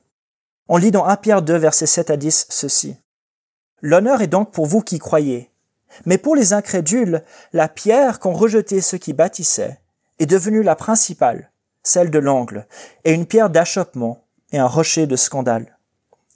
On 0.68 0.76
lit 0.76 0.92
dans 0.92 1.04
1 1.04 1.16
Pierre 1.16 1.42
2, 1.42 1.56
versets 1.56 1.86
7 1.86 2.10
à 2.10 2.16
10 2.16 2.46
ceci. 2.50 2.96
L'honneur 3.82 4.22
est 4.22 4.28
donc 4.28 4.52
pour 4.52 4.66
vous 4.66 4.80
qui 4.80 5.00
croyez. 5.00 5.50
Mais 6.06 6.16
pour 6.16 6.36
les 6.36 6.52
incrédules, 6.52 7.24
la 7.52 7.66
pierre 7.66 8.20
qu'ont 8.20 8.32
rejeté 8.32 8.80
ceux 8.80 8.98
qui 8.98 9.12
bâtissaient 9.12 9.80
est 10.20 10.26
devenue 10.26 10.62
la 10.62 10.76
principale, 10.76 11.50
celle 11.82 12.12
de 12.12 12.20
l'angle, 12.20 12.68
et 13.04 13.12
une 13.12 13.26
pierre 13.26 13.50
d'achoppement 13.50 14.22
et 14.52 14.58
un 14.58 14.66
rocher 14.68 15.08
de 15.08 15.16
scandale. 15.16 15.78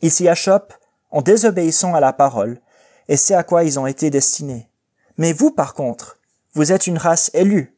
Ils 0.00 0.10
s'y 0.10 0.28
achoppent 0.28 0.74
en 1.12 1.22
désobéissant 1.22 1.94
à 1.94 2.00
la 2.00 2.12
parole, 2.12 2.58
et 3.06 3.16
c'est 3.16 3.34
à 3.34 3.44
quoi 3.44 3.62
ils 3.62 3.78
ont 3.78 3.86
été 3.86 4.10
destinés. 4.10 4.68
Mais 5.18 5.32
vous, 5.32 5.52
par 5.52 5.74
contre, 5.74 6.18
vous 6.54 6.72
êtes 6.72 6.88
une 6.88 6.98
race 6.98 7.30
élue, 7.32 7.76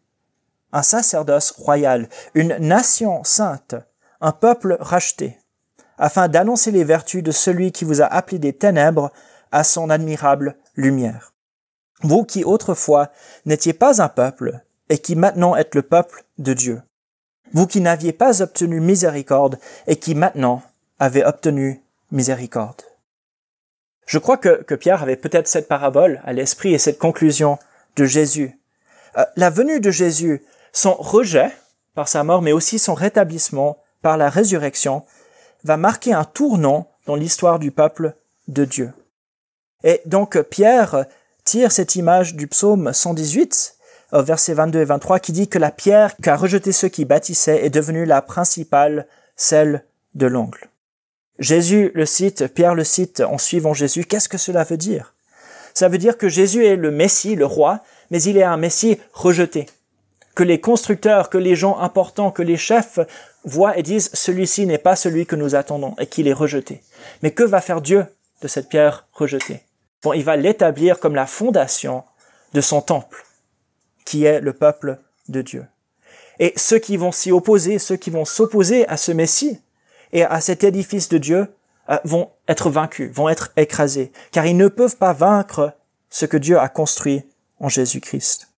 un 0.74 0.82
sacerdoce 0.82 1.52
royal, 1.52 2.08
une 2.34 2.56
nation 2.58 3.22
sainte, 3.22 3.76
un 4.20 4.32
peuple 4.32 4.76
racheté, 4.80 5.38
afin 5.98 6.26
d'annoncer 6.26 6.72
les 6.72 6.82
vertus 6.82 7.22
de 7.22 7.30
celui 7.30 7.70
qui 7.70 7.84
vous 7.84 8.02
a 8.02 8.06
appelé 8.06 8.40
des 8.40 8.52
ténèbres 8.52 9.12
à 9.52 9.62
son 9.62 9.88
admirable 9.88 10.56
lumière. 10.74 11.32
Vous 12.02 12.24
qui 12.24 12.44
autrefois 12.44 13.10
n'étiez 13.46 13.72
pas 13.72 14.02
un 14.02 14.08
peuple, 14.08 14.60
et 14.88 14.98
qui 14.98 15.14
maintenant 15.14 15.54
êtes 15.54 15.76
le 15.76 15.82
peuple 15.82 16.24
de 16.38 16.52
Dieu. 16.52 16.82
Vous 17.52 17.68
qui 17.68 17.80
n'aviez 17.80 18.12
pas 18.12 18.42
obtenu 18.42 18.80
miséricorde, 18.80 19.60
et 19.86 19.96
qui 19.96 20.16
maintenant 20.16 20.60
avez 20.98 21.24
obtenu 21.24 21.82
miséricorde. 22.10 22.82
Je 24.06 24.18
crois 24.18 24.38
que, 24.38 24.74
Pierre 24.74 25.02
avait 25.02 25.16
peut-être 25.16 25.46
cette 25.46 25.68
parabole 25.68 26.20
à 26.24 26.32
l'esprit 26.32 26.74
et 26.74 26.78
cette 26.78 26.98
conclusion 26.98 27.58
de 27.94 28.04
Jésus. 28.04 28.58
Euh, 29.16 29.24
la 29.36 29.50
venue 29.50 29.80
de 29.80 29.92
Jésus, 29.92 30.42
son 30.74 30.92
rejet 30.94 31.50
par 31.94 32.08
sa 32.08 32.24
mort, 32.24 32.42
mais 32.42 32.52
aussi 32.52 32.78
son 32.78 32.92
rétablissement 32.92 33.78
par 34.02 34.18
la 34.18 34.28
résurrection, 34.28 35.04
va 35.62 35.78
marquer 35.78 36.12
un 36.12 36.24
tournant 36.24 36.90
dans 37.06 37.14
l'histoire 37.14 37.58
du 37.58 37.70
peuple 37.70 38.14
de 38.48 38.66
Dieu. 38.66 38.92
Et 39.84 40.02
donc 40.04 40.38
Pierre 40.42 41.06
tire 41.44 41.72
cette 41.72 41.94
image 41.94 42.34
du 42.34 42.48
psaume 42.48 42.92
118, 42.92 43.76
versets 44.12 44.54
22 44.54 44.80
et 44.80 44.84
23, 44.84 45.20
qui 45.20 45.32
dit 45.32 45.48
que 45.48 45.58
la 45.58 45.70
pierre 45.70 46.16
qu'a 46.22 46.36
rejeté 46.36 46.72
ceux 46.72 46.88
qui 46.88 47.04
bâtissaient 47.04 47.64
est 47.64 47.70
devenue 47.70 48.04
la 48.04 48.20
principale, 48.20 49.06
celle 49.36 49.84
de 50.14 50.26
l'ongle. 50.26 50.68
Jésus 51.38 51.92
le 51.94 52.06
cite, 52.06 52.46
Pierre 52.48 52.74
le 52.74 52.84
cite 52.84 53.20
en 53.20 53.38
suivant 53.38 53.74
Jésus. 53.74 54.04
Qu'est-ce 54.04 54.28
que 54.28 54.38
cela 54.38 54.64
veut 54.64 54.76
dire? 54.76 55.14
Ça 55.72 55.88
veut 55.88 55.98
dire 55.98 56.16
que 56.16 56.28
Jésus 56.28 56.64
est 56.64 56.76
le 56.76 56.90
Messie, 56.90 57.34
le 57.34 57.46
roi, 57.46 57.80
mais 58.10 58.22
il 58.22 58.36
est 58.36 58.44
un 58.44 58.56
Messie 58.56 58.98
rejeté. 59.12 59.66
Que 60.34 60.42
les 60.42 60.60
constructeurs, 60.60 61.30
que 61.30 61.38
les 61.38 61.54
gens 61.54 61.78
importants, 61.78 62.30
que 62.30 62.42
les 62.42 62.56
chefs 62.56 62.98
voient 63.44 63.78
et 63.78 63.82
disent 63.82 64.10
celui-ci 64.14 64.66
n'est 64.66 64.78
pas 64.78 64.96
celui 64.96 65.26
que 65.26 65.36
nous 65.36 65.54
attendons 65.54 65.94
et 65.98 66.06
qu'il 66.06 66.28
est 66.28 66.32
rejeté. 66.32 66.82
Mais 67.22 67.30
que 67.30 67.44
va 67.44 67.60
faire 67.60 67.80
Dieu 67.80 68.06
de 68.42 68.48
cette 68.48 68.68
pierre 68.68 69.06
rejetée? 69.12 69.62
Bon, 70.02 70.12
il 70.12 70.24
va 70.24 70.36
l'établir 70.36 70.98
comme 70.98 71.14
la 71.14 71.26
fondation 71.26 72.04
de 72.52 72.60
son 72.60 72.80
temple, 72.80 73.24
qui 74.04 74.24
est 74.24 74.40
le 74.40 74.52
peuple 74.52 74.98
de 75.28 75.42
Dieu. 75.42 75.66
Et 76.38 76.52
ceux 76.56 76.78
qui 76.78 76.96
vont 76.96 77.12
s'y 77.12 77.32
opposer, 77.32 77.78
ceux 77.78 77.96
qui 77.96 78.10
vont 78.10 78.24
s'opposer 78.24 78.86
à 78.88 78.96
ce 78.96 79.12
Messie 79.12 79.60
et 80.12 80.24
à 80.24 80.40
cet 80.40 80.64
édifice 80.64 81.08
de 81.08 81.18
Dieu, 81.18 81.48
euh, 81.90 81.98
vont 82.04 82.30
être 82.48 82.70
vaincus, 82.70 83.10
vont 83.12 83.28
être 83.28 83.52
écrasés, 83.56 84.10
car 84.32 84.46
ils 84.46 84.56
ne 84.56 84.68
peuvent 84.68 84.96
pas 84.96 85.12
vaincre 85.12 85.74
ce 86.08 86.26
que 86.26 86.36
Dieu 86.36 86.58
a 86.58 86.68
construit 86.68 87.24
en 87.60 87.68
Jésus-Christ. 87.68 88.48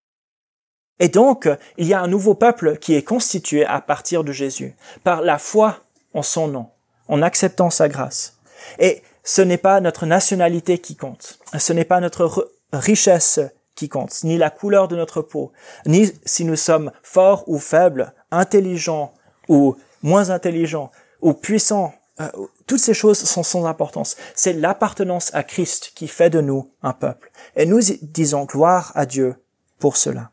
Et 0.98 1.08
donc, 1.08 1.48
il 1.76 1.86
y 1.86 1.94
a 1.94 2.00
un 2.00 2.08
nouveau 2.08 2.34
peuple 2.34 2.78
qui 2.78 2.94
est 2.94 3.02
constitué 3.02 3.64
à 3.64 3.80
partir 3.80 4.24
de 4.24 4.32
Jésus, 4.32 4.74
par 5.04 5.20
la 5.22 5.38
foi 5.38 5.80
en 6.14 6.22
son 6.22 6.48
nom, 6.48 6.68
en 7.08 7.22
acceptant 7.22 7.70
sa 7.70 7.88
grâce. 7.88 8.38
Et 8.78 9.02
ce 9.22 9.42
n'est 9.42 9.58
pas 9.58 9.80
notre 9.80 10.06
nationalité 10.06 10.78
qui 10.78 10.96
compte, 10.96 11.38
ce 11.58 11.72
n'est 11.72 11.84
pas 11.84 12.00
notre 12.00 12.52
richesse 12.72 13.40
qui 13.74 13.88
compte, 13.88 14.24
ni 14.24 14.38
la 14.38 14.50
couleur 14.50 14.88
de 14.88 14.96
notre 14.96 15.20
peau, 15.20 15.52
ni 15.84 16.10
si 16.24 16.44
nous 16.44 16.56
sommes 16.56 16.90
forts 17.02 17.44
ou 17.46 17.58
faibles, 17.58 18.14
intelligents 18.30 19.12
ou 19.48 19.76
moins 20.02 20.30
intelligents, 20.30 20.90
ou 21.20 21.34
puissants. 21.34 21.92
Euh, 22.20 22.28
toutes 22.66 22.80
ces 22.80 22.94
choses 22.94 23.18
sont 23.18 23.42
sans 23.42 23.66
importance. 23.66 24.16
C'est 24.34 24.54
l'appartenance 24.54 25.34
à 25.34 25.42
Christ 25.42 25.92
qui 25.94 26.08
fait 26.08 26.30
de 26.30 26.40
nous 26.40 26.70
un 26.82 26.92
peuple. 26.92 27.30
Et 27.54 27.66
nous 27.66 27.80
disons 28.00 28.44
gloire 28.44 28.92
à 28.94 29.04
Dieu 29.04 29.36
pour 29.78 29.96
cela. 29.96 30.30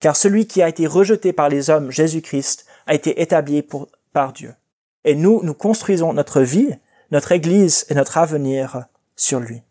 Car 0.00 0.16
celui 0.16 0.46
qui 0.46 0.62
a 0.62 0.68
été 0.68 0.86
rejeté 0.86 1.32
par 1.32 1.48
les 1.48 1.70
hommes, 1.70 1.90
Jésus-Christ, 1.90 2.66
a 2.86 2.94
été 2.94 3.20
établi 3.20 3.66
par 4.12 4.32
Dieu. 4.32 4.54
Et 5.04 5.14
nous, 5.14 5.40
nous 5.42 5.54
construisons 5.54 6.12
notre 6.12 6.42
vie 6.42 6.76
notre 7.10 7.32
Église 7.32 7.86
et 7.88 7.94
notre 7.94 8.18
avenir 8.18 8.86
sur 9.14 9.40
lui. 9.40 9.62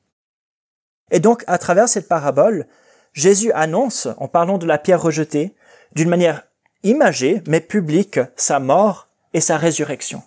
Et 1.11 1.19
donc, 1.19 1.43
à 1.47 1.57
travers 1.57 1.89
cette 1.89 2.07
parabole, 2.07 2.65
Jésus 3.13 3.51
annonce, 3.53 4.07
en 4.17 4.27
parlant 4.27 4.57
de 4.57 4.65
la 4.65 4.77
pierre 4.77 5.01
rejetée, 5.01 5.53
d'une 5.93 6.09
manière 6.09 6.43
imagée 6.83 7.41
mais 7.47 7.61
publique, 7.61 8.19
sa 8.35 8.59
mort 8.59 9.07
et 9.33 9.41
sa 9.41 9.57
résurrection. 9.57 10.23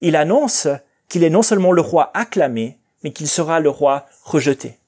Il 0.00 0.16
annonce 0.16 0.68
qu'il 1.08 1.24
est 1.24 1.30
non 1.30 1.42
seulement 1.42 1.72
le 1.72 1.80
roi 1.80 2.10
acclamé, 2.14 2.78
mais 3.02 3.12
qu'il 3.12 3.28
sera 3.28 3.60
le 3.60 3.70
roi 3.70 4.06
rejeté. 4.24 4.78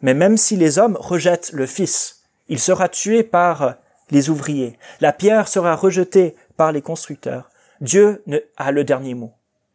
Mais 0.00 0.14
même 0.14 0.36
si 0.36 0.56
les 0.56 0.78
hommes 0.78 0.96
rejettent 1.00 1.52
le 1.52 1.66
Fils, 1.66 2.21
il 2.48 2.58
sera 2.58 2.88
tué 2.88 3.22
par 3.22 3.76
les 4.10 4.30
ouvriers, 4.30 4.78
la 5.00 5.12
pierre 5.12 5.48
sera 5.48 5.74
rejetée 5.74 6.34
par 6.56 6.72
les 6.72 6.82
constructeurs, 6.82 7.48
Dieu 7.80 8.22
a 8.56 8.72
le 8.72 8.84
dernier 8.84 9.14
mot 9.14 9.32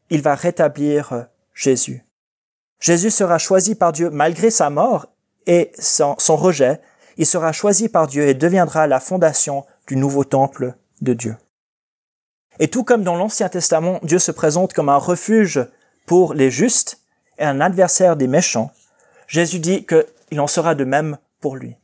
il 0.10 0.22
va 0.22 0.36
rétablir 0.36 1.28
Jésus. 1.54 2.06
Jésus 2.80 3.12
sera 3.12 3.38
choisi 3.38 3.76
par 3.76 3.92
Dieu 3.92 4.10
malgré 4.10 4.50
sa 4.50 4.70
mort 4.70 5.08
et 5.46 5.72
son, 5.80 6.16
rejet. 6.36 6.82
Il 7.18 7.26
sera 7.26 7.52
choisi 7.52 7.90
par 7.90 8.08
Dieu 8.08 8.28
et 8.28 8.34
deviendra 8.34 8.88
la 8.88 9.00
fondation 9.00 9.66
du 9.88 9.96
nouveau 9.96 10.24
temple 10.24 10.76
de 11.02 11.14
Dieu. 11.14 11.36
Et 12.60 12.68
tout 12.68 12.84
comme 12.84 13.04
dans 13.04 13.16
l'Ancien 13.16 13.50
Testament, 13.50 14.00
Dieu 14.04 14.20
se 14.20 14.32
présente 14.32 14.74
comme 14.74 14.90
un 14.90 14.98
refuge 14.98 15.66
pour 16.06 16.34
les 16.34 16.52
justes 16.52 17.02
et 17.38 17.44
un 17.44 17.62
adversaire 17.62 18.16
des 18.16 18.28
méchants, 18.28 18.72
Jésus 19.28 19.60
dit 19.60 19.86
qu'il 19.86 20.40
en 20.40 20.48
sera 20.48 20.74
de 20.74 20.84
même 20.84 21.18
pour 21.40 21.56
lui. 21.56 21.76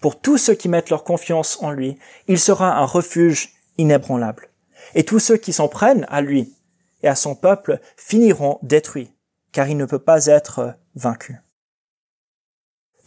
Pour 0.00 0.20
tous 0.20 0.38
ceux 0.38 0.54
qui 0.54 0.68
mettent 0.68 0.90
leur 0.90 1.04
confiance 1.04 1.58
en 1.62 1.70
lui, 1.70 1.98
il 2.28 2.38
sera 2.38 2.76
un 2.76 2.84
refuge 2.84 3.54
inébranlable. 3.78 4.48
Et 4.94 5.04
tous 5.04 5.18
ceux 5.18 5.36
qui 5.36 5.52
s'en 5.52 5.68
prennent 5.68 6.06
à 6.08 6.20
lui 6.20 6.54
et 7.02 7.08
à 7.08 7.14
son 7.14 7.34
peuple 7.34 7.80
finiront 7.96 8.58
détruits, 8.62 9.12
car 9.52 9.68
il 9.68 9.76
ne 9.76 9.84
peut 9.84 9.98
pas 9.98 10.26
être 10.26 10.74
vaincu. 10.94 11.40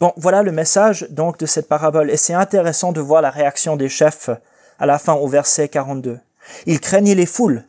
Bon, 0.00 0.12
voilà 0.16 0.42
le 0.42 0.52
message 0.52 1.06
donc 1.10 1.38
de 1.38 1.46
cette 1.46 1.68
parabole, 1.68 2.10
et 2.10 2.16
c'est 2.16 2.34
intéressant 2.34 2.92
de 2.92 3.00
voir 3.00 3.20
la 3.20 3.30
réaction 3.30 3.76
des 3.76 3.88
chefs 3.88 4.30
à 4.78 4.86
la 4.86 4.98
fin 4.98 5.14
au 5.14 5.28
verset 5.28 5.68
42. 5.68 6.20
Ils 6.66 6.80
craignaient 6.80 7.14
les 7.14 7.26
foules 7.26 7.64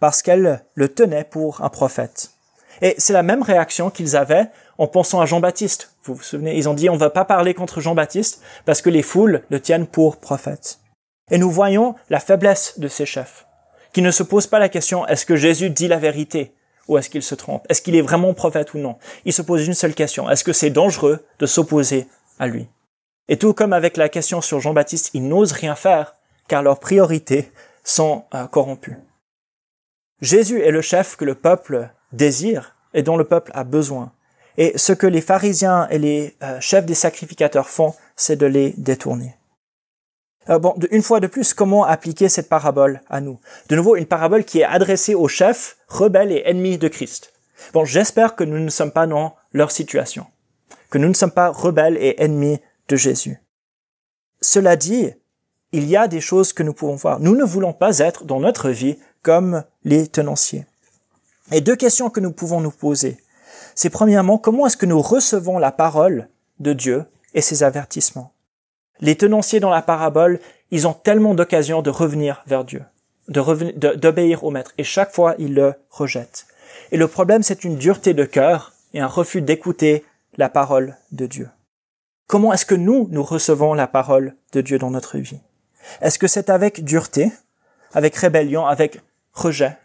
parce 0.00 0.22
qu'elles 0.22 0.64
le 0.74 0.88
tenaient 0.88 1.24
pour 1.24 1.62
un 1.62 1.68
prophète. 1.68 2.35
Et 2.82 2.94
c'est 2.98 3.12
la 3.12 3.22
même 3.22 3.42
réaction 3.42 3.90
qu'ils 3.90 4.16
avaient 4.16 4.50
en 4.78 4.86
pensant 4.86 5.20
à 5.20 5.26
Jean-Baptiste. 5.26 5.94
Vous 6.04 6.14
vous 6.14 6.22
souvenez, 6.22 6.56
ils 6.56 6.68
ont 6.68 6.74
dit 6.74 6.90
on 6.90 6.96
va 6.96 7.10
pas 7.10 7.24
parler 7.24 7.54
contre 7.54 7.80
Jean-Baptiste 7.80 8.42
parce 8.64 8.82
que 8.82 8.90
les 8.90 9.02
foules 9.02 9.42
le 9.48 9.60
tiennent 9.60 9.86
pour 9.86 10.18
prophète. 10.18 10.80
Et 11.30 11.38
nous 11.38 11.50
voyons 11.50 11.94
la 12.10 12.20
faiblesse 12.20 12.78
de 12.78 12.88
ces 12.88 13.06
chefs 13.06 13.46
qui 13.92 14.02
ne 14.02 14.10
se 14.10 14.22
pose 14.22 14.46
pas 14.46 14.58
la 14.58 14.68
question 14.68 15.06
est-ce 15.06 15.24
que 15.24 15.36
Jésus 15.36 15.70
dit 15.70 15.88
la 15.88 15.98
vérité 15.98 16.52
ou 16.86 16.98
est-ce 16.98 17.10
qu'il 17.10 17.22
se 17.22 17.34
trompe? 17.34 17.66
Est-ce 17.68 17.82
qu'il 17.82 17.96
est 17.96 18.02
vraiment 18.02 18.34
prophète 18.34 18.74
ou 18.74 18.78
non? 18.78 18.96
Il 19.24 19.32
se 19.32 19.42
pose 19.42 19.66
une 19.66 19.74
seule 19.74 19.94
question 19.94 20.28
est-ce 20.30 20.44
que 20.44 20.52
c'est 20.52 20.70
dangereux 20.70 21.24
de 21.38 21.46
s'opposer 21.46 22.06
à 22.38 22.46
lui? 22.46 22.68
Et 23.28 23.38
tout 23.38 23.54
comme 23.54 23.72
avec 23.72 23.96
la 23.96 24.08
question 24.08 24.40
sur 24.40 24.60
Jean-Baptiste, 24.60 25.10
ils 25.14 25.26
n'osent 25.26 25.52
rien 25.52 25.74
faire 25.74 26.14
car 26.46 26.62
leurs 26.62 26.78
priorités 26.78 27.50
sont 27.82 28.24
euh, 28.34 28.46
corrompues. 28.46 28.98
Jésus 30.20 30.60
est 30.62 30.70
le 30.70 30.82
chef 30.82 31.16
que 31.16 31.24
le 31.24 31.34
peuple 31.34 31.90
désire 32.16 32.74
et 32.94 33.02
dont 33.02 33.16
le 33.16 33.24
peuple 33.24 33.50
a 33.54 33.64
besoin. 33.64 34.12
Et 34.58 34.76
ce 34.76 34.92
que 34.92 35.06
les 35.06 35.20
pharisiens 35.20 35.86
et 35.90 35.98
les 35.98 36.34
euh, 36.42 36.60
chefs 36.60 36.86
des 36.86 36.94
sacrificateurs 36.94 37.68
font, 37.68 37.94
c'est 38.16 38.36
de 38.36 38.46
les 38.46 38.74
détourner. 38.78 39.36
Euh, 40.48 40.58
bon, 40.58 40.74
une 40.90 41.02
fois 41.02 41.20
de 41.20 41.26
plus, 41.26 41.52
comment 41.52 41.84
appliquer 41.84 42.28
cette 42.28 42.48
parabole 42.48 43.00
à 43.10 43.20
nous? 43.20 43.38
De 43.68 43.76
nouveau, 43.76 43.96
une 43.96 44.06
parabole 44.06 44.44
qui 44.44 44.60
est 44.60 44.64
adressée 44.64 45.14
aux 45.14 45.28
chefs 45.28 45.76
rebelles 45.88 46.32
et 46.32 46.42
ennemis 46.46 46.78
de 46.78 46.88
Christ. 46.88 47.32
Bon, 47.72 47.84
j'espère 47.84 48.36
que 48.36 48.44
nous 48.44 48.58
ne 48.58 48.70
sommes 48.70 48.92
pas 48.92 49.06
dans 49.06 49.34
leur 49.52 49.70
situation, 49.70 50.26
que 50.90 50.98
nous 50.98 51.08
ne 51.08 51.14
sommes 51.14 51.32
pas 51.32 51.50
rebelles 51.50 51.96
et 51.98 52.22
ennemis 52.22 52.60
de 52.88 52.96
Jésus. 52.96 53.42
Cela 54.40 54.76
dit, 54.76 55.10
il 55.72 55.84
y 55.86 55.96
a 55.96 56.08
des 56.08 56.20
choses 56.20 56.52
que 56.52 56.62
nous 56.62 56.74
pouvons 56.74 56.94
voir. 56.94 57.18
Nous 57.20 57.34
ne 57.34 57.44
voulons 57.44 57.72
pas 57.72 57.98
être 57.98 58.24
dans 58.24 58.40
notre 58.40 58.70
vie 58.70 58.98
comme 59.22 59.64
les 59.84 60.06
tenanciers. 60.06 60.66
Et 61.52 61.60
deux 61.60 61.76
questions 61.76 62.10
que 62.10 62.20
nous 62.20 62.32
pouvons 62.32 62.60
nous 62.60 62.70
poser. 62.70 63.18
C'est 63.74 63.90
premièrement, 63.90 64.38
comment 64.38 64.66
est-ce 64.66 64.76
que 64.76 64.86
nous 64.86 65.00
recevons 65.00 65.58
la 65.58 65.70
parole 65.70 66.28
de 66.58 66.72
Dieu 66.72 67.04
et 67.34 67.40
ses 67.40 67.62
avertissements? 67.62 68.32
Les 69.00 69.16
tenanciers 69.16 69.60
dans 69.60 69.70
la 69.70 69.82
parabole, 69.82 70.40
ils 70.70 70.86
ont 70.86 70.94
tellement 70.94 71.34
d'occasions 71.34 71.82
de 71.82 71.90
revenir 71.90 72.42
vers 72.46 72.64
Dieu, 72.64 72.82
d'obéir 73.28 74.44
au 74.44 74.50
Maître, 74.50 74.72
et 74.78 74.84
chaque 74.84 75.12
fois 75.12 75.34
ils 75.38 75.54
le 75.54 75.74
rejettent. 75.90 76.46
Et 76.90 76.96
le 76.96 77.06
problème, 77.06 77.42
c'est 77.42 77.64
une 77.64 77.76
dureté 77.76 78.14
de 78.14 78.24
cœur 78.24 78.72
et 78.94 79.00
un 79.00 79.06
refus 79.06 79.42
d'écouter 79.42 80.04
la 80.36 80.48
parole 80.48 80.96
de 81.12 81.26
Dieu. 81.26 81.48
Comment 82.26 82.52
est-ce 82.52 82.66
que 82.66 82.74
nous, 82.74 83.08
nous 83.10 83.22
recevons 83.22 83.74
la 83.74 83.86
parole 83.86 84.34
de 84.52 84.60
Dieu 84.60 84.78
dans 84.78 84.90
notre 84.90 85.18
vie? 85.18 85.40
Est-ce 86.00 86.18
que 86.18 86.26
c'est 86.26 86.50
avec 86.50 86.82
dureté, 86.82 87.30
avec 87.92 88.16
rébellion, 88.16 88.66
avec 88.66 89.00
rejet? 89.32 89.76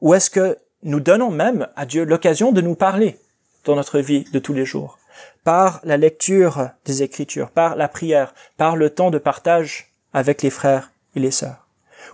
Ou 0.00 0.14
est-ce 0.14 0.30
que 0.30 0.58
nous 0.82 1.00
donnons 1.00 1.30
même 1.30 1.68
à 1.74 1.86
Dieu 1.86 2.04
l'occasion 2.04 2.52
de 2.52 2.60
nous 2.60 2.76
parler 2.76 3.18
dans 3.64 3.74
notre 3.74 3.98
vie 3.98 4.24
de 4.32 4.38
tous 4.38 4.54
les 4.54 4.64
jours 4.64 4.98
par 5.42 5.80
la 5.82 5.96
lecture 5.96 6.70
des 6.84 7.02
Écritures, 7.02 7.50
par 7.50 7.74
la 7.74 7.88
prière, 7.88 8.34
par 8.56 8.76
le 8.76 8.90
temps 8.90 9.10
de 9.10 9.18
partage 9.18 9.92
avec 10.12 10.42
les 10.42 10.50
frères 10.50 10.92
et 11.16 11.20
les 11.20 11.32
sœurs? 11.32 11.66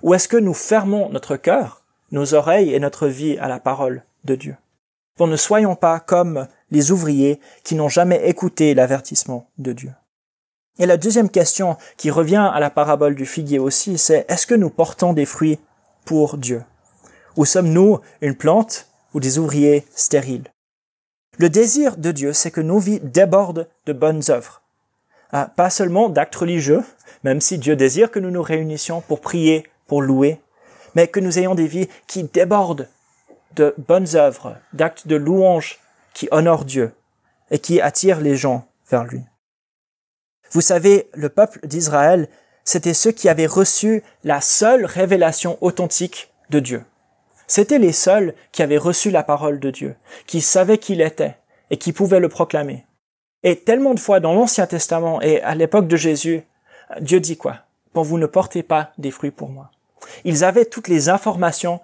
Ou 0.02 0.14
est-ce 0.14 0.28
que 0.28 0.36
nous 0.36 0.54
fermons 0.54 1.10
notre 1.10 1.36
cœur, 1.36 1.82
nos 2.10 2.34
oreilles 2.34 2.72
et 2.72 2.80
notre 2.80 3.06
vie 3.06 3.36
à 3.38 3.48
la 3.48 3.60
parole 3.60 4.04
de 4.24 4.34
Dieu? 4.34 4.56
Pour 5.16 5.28
ne 5.28 5.36
soyons 5.36 5.76
pas 5.76 6.00
comme 6.00 6.48
les 6.70 6.90
ouvriers 6.90 7.38
qui 7.62 7.74
n'ont 7.74 7.88
jamais 7.88 8.28
écouté 8.28 8.74
l'avertissement 8.74 9.48
de 9.58 9.72
Dieu. 9.72 9.92
Et 10.78 10.86
la 10.86 10.96
deuxième 10.96 11.30
question 11.30 11.76
qui 11.96 12.10
revient 12.10 12.50
à 12.52 12.58
la 12.58 12.70
parabole 12.70 13.14
du 13.14 13.26
figuier 13.26 13.58
aussi, 13.60 13.98
c'est 13.98 14.24
est-ce 14.28 14.46
que 14.46 14.56
nous 14.56 14.70
portons 14.70 15.12
des 15.12 15.26
fruits 15.26 15.60
pour 16.04 16.36
Dieu? 16.36 16.64
Ou 17.36 17.44
sommes-nous 17.44 18.00
une 18.20 18.36
plante 18.36 18.88
ou 19.12 19.20
des 19.20 19.38
ouvriers 19.38 19.84
stériles? 19.94 20.44
Le 21.38 21.50
désir 21.50 21.96
de 21.96 22.12
Dieu, 22.12 22.32
c'est 22.32 22.50
que 22.50 22.60
nos 22.60 22.78
vies 22.78 23.00
débordent 23.00 23.68
de 23.86 23.92
bonnes 23.92 24.22
œuvres. 24.28 24.62
Ah, 25.32 25.50
pas 25.56 25.70
seulement 25.70 26.08
d'actes 26.08 26.36
religieux, 26.36 26.82
même 27.24 27.40
si 27.40 27.58
Dieu 27.58 27.74
désire 27.74 28.12
que 28.12 28.20
nous 28.20 28.30
nous 28.30 28.42
réunissions 28.42 29.00
pour 29.00 29.20
prier, 29.20 29.66
pour 29.88 30.00
louer, 30.00 30.40
mais 30.94 31.08
que 31.08 31.18
nous 31.18 31.38
ayons 31.38 31.56
des 31.56 31.66
vies 31.66 31.88
qui 32.06 32.22
débordent 32.22 32.88
de 33.56 33.74
bonnes 33.78 34.14
œuvres, 34.14 34.56
d'actes 34.72 35.08
de 35.08 35.16
louange 35.16 35.80
qui 36.12 36.28
honorent 36.30 36.64
Dieu 36.64 36.92
et 37.50 37.58
qui 37.58 37.80
attirent 37.80 38.20
les 38.20 38.36
gens 38.36 38.68
vers 38.88 39.04
lui. 39.04 39.22
Vous 40.52 40.60
savez, 40.60 41.08
le 41.14 41.28
peuple 41.28 41.66
d'Israël, 41.66 42.28
c'était 42.64 42.94
ceux 42.94 43.10
qui 43.10 43.28
avaient 43.28 43.46
reçu 43.46 44.04
la 44.22 44.40
seule 44.40 44.84
révélation 44.84 45.58
authentique 45.60 46.32
de 46.50 46.60
Dieu. 46.60 46.84
C'étaient 47.46 47.78
les 47.78 47.92
seuls 47.92 48.34
qui 48.52 48.62
avaient 48.62 48.78
reçu 48.78 49.10
la 49.10 49.22
parole 49.22 49.60
de 49.60 49.70
Dieu, 49.70 49.96
qui 50.26 50.40
savaient 50.40 50.78
qui 50.78 50.94
il 50.94 51.00
était 51.00 51.36
et 51.70 51.76
qui 51.76 51.92
pouvaient 51.92 52.20
le 52.20 52.28
proclamer. 52.28 52.84
Et 53.42 53.56
tellement 53.56 53.94
de 53.94 54.00
fois 54.00 54.20
dans 54.20 54.32
l'Ancien 54.32 54.66
Testament 54.66 55.20
et 55.20 55.42
à 55.42 55.54
l'époque 55.54 55.88
de 55.88 55.96
Jésus, 55.96 56.42
Dieu 57.00 57.20
dit 57.20 57.36
quoi? 57.36 57.58
Quand 57.92 58.02
vous 58.02 58.18
ne 58.18 58.26
portez 58.26 58.62
pas 58.62 58.92
des 58.98 59.10
fruits 59.10 59.30
pour 59.30 59.50
moi. 59.50 59.70
Ils 60.24 60.44
avaient 60.44 60.64
toutes 60.64 60.88
les 60.88 61.08
informations 61.08 61.80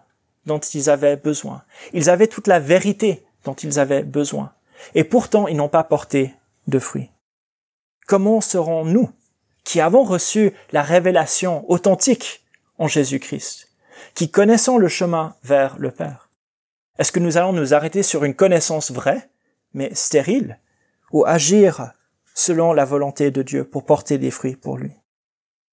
dont 0.47 0.59
ils 0.59 0.91
avaient 0.91 1.17
besoin. 1.17 1.63
Ils 1.93 2.11
avaient 2.11 2.27
toute 2.27 2.47
la 2.47 2.59
vérité 2.59 3.25
dont 3.45 3.55
ils 3.55 3.79
avaient 3.79 4.03
besoin. 4.03 4.53
Et 4.95 5.05
pourtant, 5.05 5.47
ils 5.47 5.57
n'ont 5.57 5.69
pas 5.69 5.85
porté 5.85 6.35
de 6.67 6.79
fruits. 6.79 7.11
Comment 8.07 8.41
serons-nous, 8.41 9.11
qui 9.65 9.81
avons 9.81 10.03
reçu 10.03 10.53
la 10.73 10.83
révélation 10.83 11.65
authentique 11.71 12.43
en 12.79 12.89
Jésus-Christ, 12.89 13.70
qui 14.15 14.31
connaissons 14.31 14.79
le 14.79 14.89
chemin 14.89 15.35
vers 15.43 15.79
le 15.79 15.91
Père 15.91 16.31
Est-ce 16.99 17.13
que 17.13 17.21
nous 17.21 17.37
allons 17.37 17.53
nous 17.53 17.75
arrêter 17.75 18.03
sur 18.03 18.25
une 18.25 18.35
connaissance 18.35 18.91
vraie, 18.91 19.31
mais 19.73 19.95
stérile, 19.95 20.59
ou 21.13 21.25
agir 21.25 21.93
selon 22.35 22.73
la 22.73 22.85
volonté 22.85 23.31
de 23.31 23.43
Dieu 23.43 23.65
pour 23.65 23.85
porter 23.85 24.19
des 24.19 24.31
fruits 24.31 24.57
pour 24.57 24.77
lui? 24.77 24.93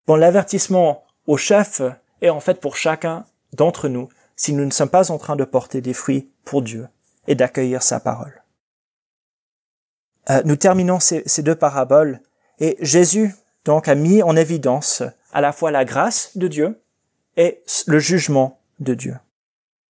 Bon, 0.06 0.16
l'avertissement 0.16 1.04
au 1.26 1.38
chef 1.38 1.82
est 2.22 2.30
en 2.30 2.40
fait 2.40 2.60
pour 2.62 2.78
chacun 2.78 3.26
d'entre 3.54 3.88
nous 3.90 4.10
si 4.36 4.54
nous 4.54 4.66
ne 4.66 4.72
sommes 4.72 4.90
pas 4.90 5.12
en 5.12 5.18
train 5.18 5.36
de 5.36 5.44
porter 5.44 5.82
des 5.82 5.94
fruits 5.94 6.32
pour 6.46 6.62
Dieu 6.62 6.88
et 7.28 7.36
d'accueillir 7.36 7.84
sa 7.84 8.00
parole. 8.00 8.44
Euh, 10.30 10.42
nous 10.46 10.56
terminons 10.56 11.00
ces, 11.00 11.24
ces, 11.26 11.44
deux 11.44 11.56
paraboles 11.56 12.22
et 12.60 12.78
Jésus 12.80 13.34
donc 13.66 13.88
a 13.88 13.96
mis 13.96 14.24
en 14.24 14.36
évidence 14.36 15.04
à 15.34 15.42
la 15.42 15.52
fois 15.52 15.72
la 15.72 15.86
grâce 15.86 16.38
de 16.38 16.48
Dieu 16.48 16.82
et 17.38 17.64
le 17.86 18.00
jugement 18.00 18.60
de 18.80 18.94
Dieu. 18.94 19.16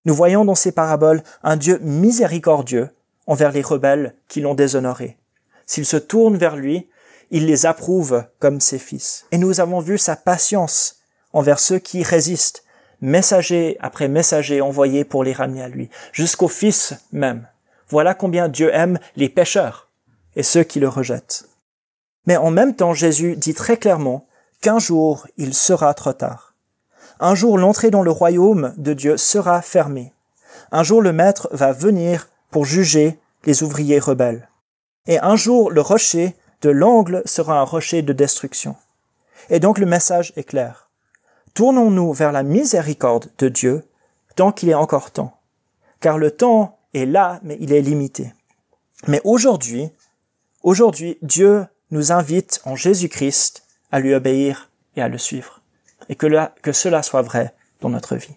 Nous 0.04 0.14
voyons 0.14 0.44
dans 0.44 0.54
ces 0.54 0.72
paraboles 0.72 1.22
un 1.42 1.56
Dieu 1.56 1.78
miséricordieux 1.82 2.90
envers 3.26 3.52
les 3.52 3.62
rebelles 3.62 4.14
qui 4.28 4.40
l'ont 4.40 4.54
déshonoré. 4.54 5.18
S'ils 5.66 5.86
se 5.86 5.96
tournent 5.96 6.38
vers 6.38 6.56
lui, 6.56 6.88
il 7.30 7.46
les 7.46 7.66
approuve 7.66 8.24
comme 8.38 8.60
ses 8.60 8.78
fils. 8.78 9.26
Et 9.32 9.38
nous 9.38 9.60
avons 9.60 9.80
vu 9.80 9.98
sa 9.98 10.16
patience 10.16 11.00
envers 11.32 11.58
ceux 11.58 11.78
qui 11.78 12.02
résistent, 12.02 12.64
messager 13.00 13.76
après 13.80 14.08
messager 14.08 14.60
envoyés 14.60 15.04
pour 15.04 15.24
les 15.24 15.32
ramener 15.32 15.62
à 15.62 15.68
lui, 15.68 15.90
jusqu'au 16.12 16.48
Fils 16.48 16.94
même. 17.12 17.46
Voilà 17.88 18.14
combien 18.14 18.48
Dieu 18.48 18.70
aime 18.72 18.98
les 19.16 19.28
pécheurs 19.28 19.90
et 20.36 20.42
ceux 20.42 20.62
qui 20.62 20.80
le 20.80 20.88
rejettent. 20.88 21.48
Mais 22.26 22.36
en 22.36 22.50
même 22.50 22.74
temps, 22.74 22.94
Jésus 22.94 23.36
dit 23.36 23.54
très 23.54 23.76
clairement 23.76 24.26
qu'un 24.60 24.78
jour 24.78 25.26
il 25.36 25.54
sera 25.54 25.92
trop 25.94 26.12
tard. 26.12 26.47
Un 27.20 27.34
jour 27.34 27.58
l'entrée 27.58 27.90
dans 27.90 28.02
le 28.02 28.10
royaume 28.12 28.74
de 28.76 28.92
Dieu 28.92 29.16
sera 29.16 29.60
fermée. 29.60 30.12
Un 30.70 30.84
jour 30.84 31.02
le 31.02 31.12
Maître 31.12 31.48
va 31.50 31.72
venir 31.72 32.28
pour 32.50 32.64
juger 32.64 33.18
les 33.44 33.62
ouvriers 33.62 33.98
rebelles. 33.98 34.48
Et 35.06 35.18
un 35.18 35.34
jour 35.34 35.70
le 35.70 35.80
rocher 35.80 36.36
de 36.62 36.70
l'angle 36.70 37.22
sera 37.24 37.58
un 37.58 37.64
rocher 37.64 38.02
de 38.02 38.12
destruction. 38.12 38.76
Et 39.50 39.58
donc 39.58 39.78
le 39.78 39.86
message 39.86 40.32
est 40.36 40.44
clair. 40.44 40.90
Tournons-nous 41.54 42.12
vers 42.12 42.30
la 42.30 42.44
miséricorde 42.44 43.30
de 43.38 43.48
Dieu 43.48 43.84
tant 44.36 44.52
qu'il 44.52 44.68
est 44.68 44.74
encore 44.74 45.10
temps. 45.10 45.36
Car 46.00 46.18
le 46.18 46.30
temps 46.30 46.78
est 46.94 47.06
là, 47.06 47.40
mais 47.42 47.56
il 47.60 47.72
est 47.72 47.80
limité. 47.80 48.32
Mais 49.08 49.20
aujourd'hui, 49.24 49.90
aujourd'hui, 50.62 51.18
Dieu 51.22 51.66
nous 51.90 52.12
invite 52.12 52.60
en 52.64 52.76
Jésus-Christ 52.76 53.64
à 53.90 53.98
lui 53.98 54.14
obéir 54.14 54.70
et 54.94 55.02
à 55.02 55.08
le 55.08 55.18
suivre. 55.18 55.57
Et 56.08 56.16
que, 56.16 56.72
cela 56.72 57.02
soit 57.02 57.22
vrai 57.22 57.54
dans 57.80 57.90
notre 57.90 58.16
vie. 58.16 58.36